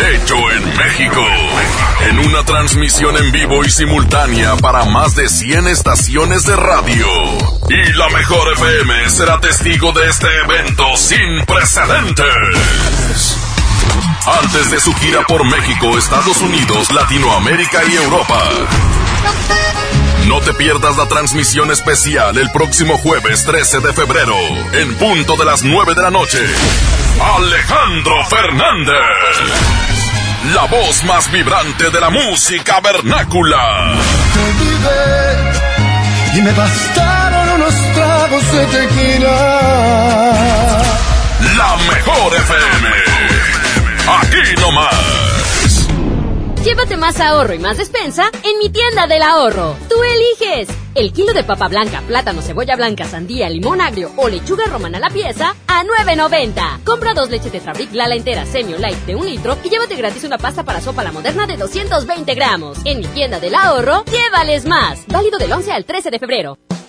[0.00, 1.24] Hecho en México,
[2.08, 7.06] en una transmisión en vivo y simultánea para más de 100 estaciones de radio.
[7.68, 13.36] Y la mejor FM será testigo de este evento sin precedentes.
[14.42, 18.42] Antes de su gira por México, Estados Unidos, Latinoamérica y Europa.
[20.28, 24.36] No te pierdas la transmisión especial el próximo jueves 13 de febrero,
[24.72, 26.38] en punto de las 9 de la noche.
[27.36, 28.94] Alejandro Fernández,
[30.54, 33.94] la voz más vibrante de la música vernácula.
[34.32, 40.42] Te olvidé y me bastaron unos tragos de tequila.
[41.56, 42.88] La mejor FM,
[44.20, 45.31] aquí nomás.
[46.64, 49.74] Llévate más ahorro y más despensa en mi tienda del ahorro.
[49.88, 50.68] Tú eliges.
[50.94, 55.00] El kilo de papa blanca, plátano, cebolla blanca, sandía, limón agrio o lechuga romana a
[55.00, 56.84] la pieza a 9.90.
[56.84, 60.22] Compra dos leches de Fabric Lala entera Semi Light de un litro y llévate gratis
[60.22, 62.78] una pasta para sopa la moderna de 220 gramos.
[62.84, 65.04] En mi tienda del ahorro, llévales más.
[65.08, 66.58] Válido del 11 al 13 de febrero.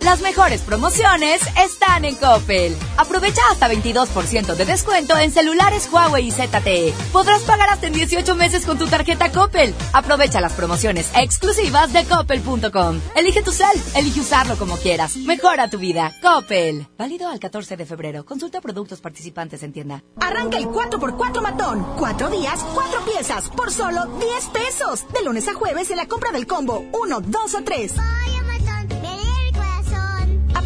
[0.00, 2.76] Las mejores promociones están en Coppel.
[2.96, 6.94] Aprovecha hasta 22% de descuento en celulares Huawei y ZTE.
[7.12, 9.74] Podrás pagar hasta en 18 meses con tu tarjeta Coppel.
[9.92, 13.00] Aprovecha las promociones exclusivas de coppel.com.
[13.16, 13.66] Elige tu cel,
[13.96, 15.16] elige usarlo como quieras.
[15.16, 16.14] Mejora tu vida.
[16.22, 16.86] Coppel.
[16.96, 18.24] Válido al 14 de febrero.
[18.24, 20.04] Consulta productos participantes en tienda.
[20.20, 21.86] Arranca el 4x4 matón.
[21.98, 25.04] Cuatro días, cuatro piezas, por solo 10 pesos.
[25.12, 27.92] De lunes a jueves en la compra del combo 1, 2 o 3.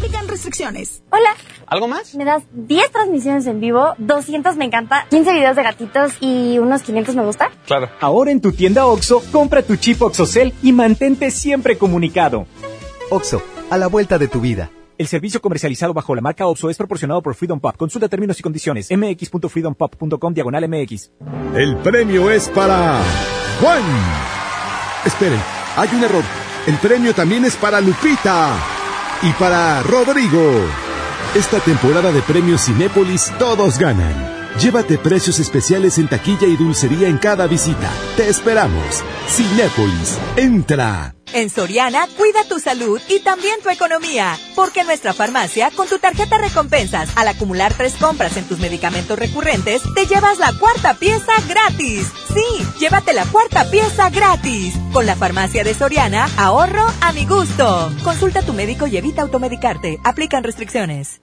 [0.03, 1.01] Aplican restricciones.
[1.11, 1.29] Hola.
[1.65, 2.13] ¿Algo más?
[2.15, 6.81] Me das 10 transmisiones en vivo, 200 me encanta, 15 videos de gatitos y unos
[6.81, 7.49] 500 me gusta.
[7.65, 7.89] Claro.
[8.01, 12.47] Ahora en tu tienda OXO, compra tu chip OXOCEL y mantente siempre comunicado.
[13.11, 14.71] OXO, a la vuelta de tu vida.
[14.97, 17.77] El servicio comercializado bajo la marca OPSO es proporcionado por Freedom Pop.
[17.77, 18.89] Consulta términos y condiciones.
[18.91, 21.11] mx.freedompop.com diagonal mx.
[21.55, 22.99] El premio es para
[23.61, 23.83] Juan.
[25.05, 25.39] Esperen,
[25.77, 26.23] hay un error.
[26.67, 28.81] El premio también es para Lupita
[29.21, 30.41] y para Rodrigo.
[31.35, 34.42] Esta temporada de premios Cinépolis todos ganan.
[34.59, 37.89] Llévate precios especiales en taquilla y dulcería en cada visita.
[38.15, 39.03] Te esperamos.
[39.27, 41.15] Cinépolis, entra.
[41.33, 44.37] En Soriana, cuida tu salud y también tu economía.
[44.55, 49.17] Porque en nuestra farmacia, con tu tarjeta recompensas, al acumular tres compras en tus medicamentos
[49.17, 52.11] recurrentes, te llevas la cuarta pieza gratis.
[52.31, 54.75] Sí, llévate la cuarta pieza gratis.
[54.93, 57.91] Con la farmacia de Soriana, ahorro a mi gusto.
[58.03, 59.97] Consulta a tu médico y evita automedicarte.
[60.03, 61.22] Aplican restricciones.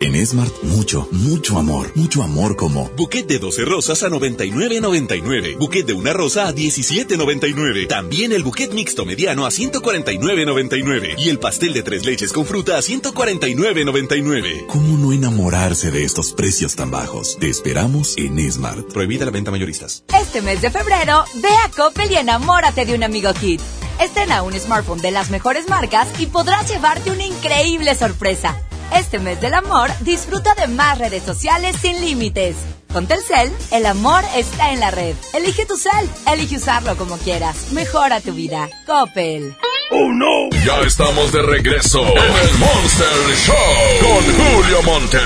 [0.00, 1.90] En Smart, mucho, mucho amor.
[1.96, 5.58] Mucho amor como buquet de 12 rosas a 99.99.
[5.58, 7.88] Buquet de una rosa a 17.99.
[7.88, 11.16] También el buquet mixto mediano a 149.99.
[11.18, 14.66] Y el pastel de tres leches con fruta a 149.99.
[14.68, 17.36] ¿Cómo no enamorarse de estos precios tan bajos?
[17.40, 18.92] Te esperamos en Smart.
[18.92, 20.04] Prohibida la venta mayoristas.
[20.18, 23.60] Este mes de febrero, ve a Coppel y enamórate de un amigo Kit.
[24.00, 28.62] Estrena un smartphone de las mejores marcas y podrás llevarte una increíble sorpresa.
[28.94, 32.56] Este mes del amor, disfruta de más redes sociales sin límites.
[32.92, 35.14] Con Telcel, el amor está en la red.
[35.34, 37.72] Elige tu cel, elige usarlo como quieras.
[37.72, 38.68] Mejora tu vida.
[38.86, 39.54] Coppel.
[39.90, 40.50] ¡Oh, no!
[40.64, 43.54] Ya estamos de regreso en el Monster Show
[44.00, 45.18] con Julio Monte.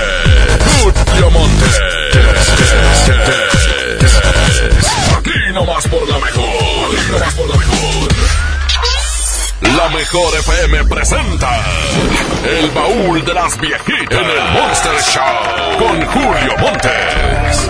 [0.81, 1.65] Julio Monte.
[5.17, 6.45] Aquí nomás por la mejor.
[6.45, 8.52] Aquí nomás por la mejor.
[9.63, 11.63] La mejor FM presenta
[12.43, 17.69] El baúl de las viejitas en el Monster Show con Julio Montes.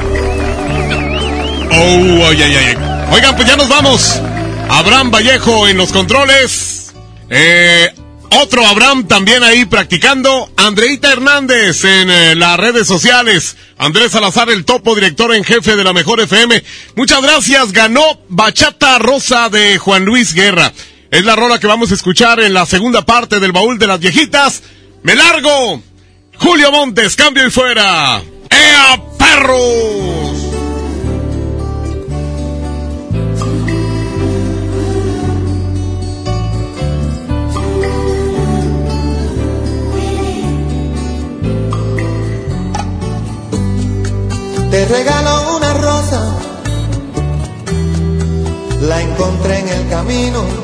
[1.72, 2.78] Oh, ay, ay, ay.
[3.11, 4.20] Oigan, pues ya nos vamos.
[4.70, 6.94] Abraham Vallejo en los controles.
[7.30, 7.94] Eh,
[8.41, 10.52] otro Abraham también ahí practicando.
[10.57, 13.56] Andreita Hernández en eh, las redes sociales.
[13.78, 16.64] Andrés Salazar, el topo director en jefe de la Mejor FM.
[16.95, 17.72] Muchas gracias.
[17.72, 20.74] Ganó Bachata Rosa de Juan Luis Guerra.
[21.14, 23.99] Es la rola que vamos a escuchar en la segunda parte del baúl de las
[23.99, 24.64] viejitas.
[25.03, 25.80] Me largo.
[26.40, 28.19] Julio Montes, cambio y fuera.
[28.49, 30.40] ¡Ea, perros!
[44.72, 46.40] Te regalo una rosa,
[48.81, 50.64] la encontré en el camino.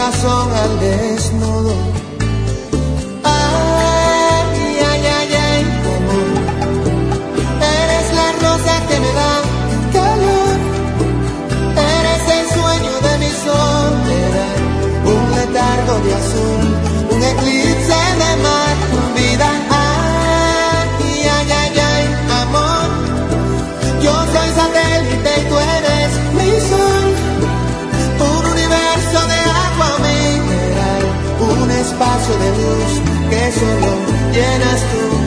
[0.00, 1.74] corazón al desnudo.
[3.22, 5.62] Ay, ay, ay, ay,
[5.96, 6.28] amor.
[7.80, 9.32] Eres la rosa que me da
[9.92, 10.56] calor.
[11.96, 14.56] Eres el sueño de mi soledad.
[15.14, 16.64] Un letargo de azul,
[17.14, 18.74] un eclipse de mar,
[19.16, 19.50] vida.
[19.70, 22.04] Ay, ay, ay, ay,
[22.42, 22.88] amor.
[24.04, 25.19] Yo soy satélite
[32.38, 33.00] de luz
[33.30, 33.92] que solo
[34.32, 35.19] llenas tú.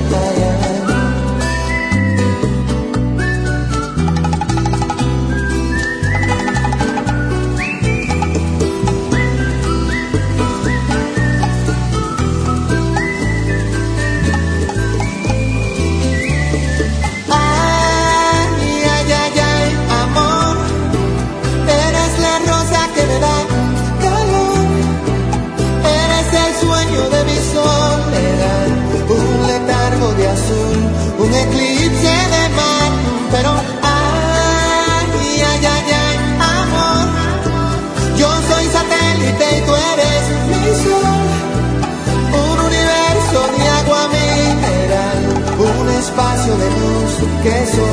[47.44, 47.93] Que solo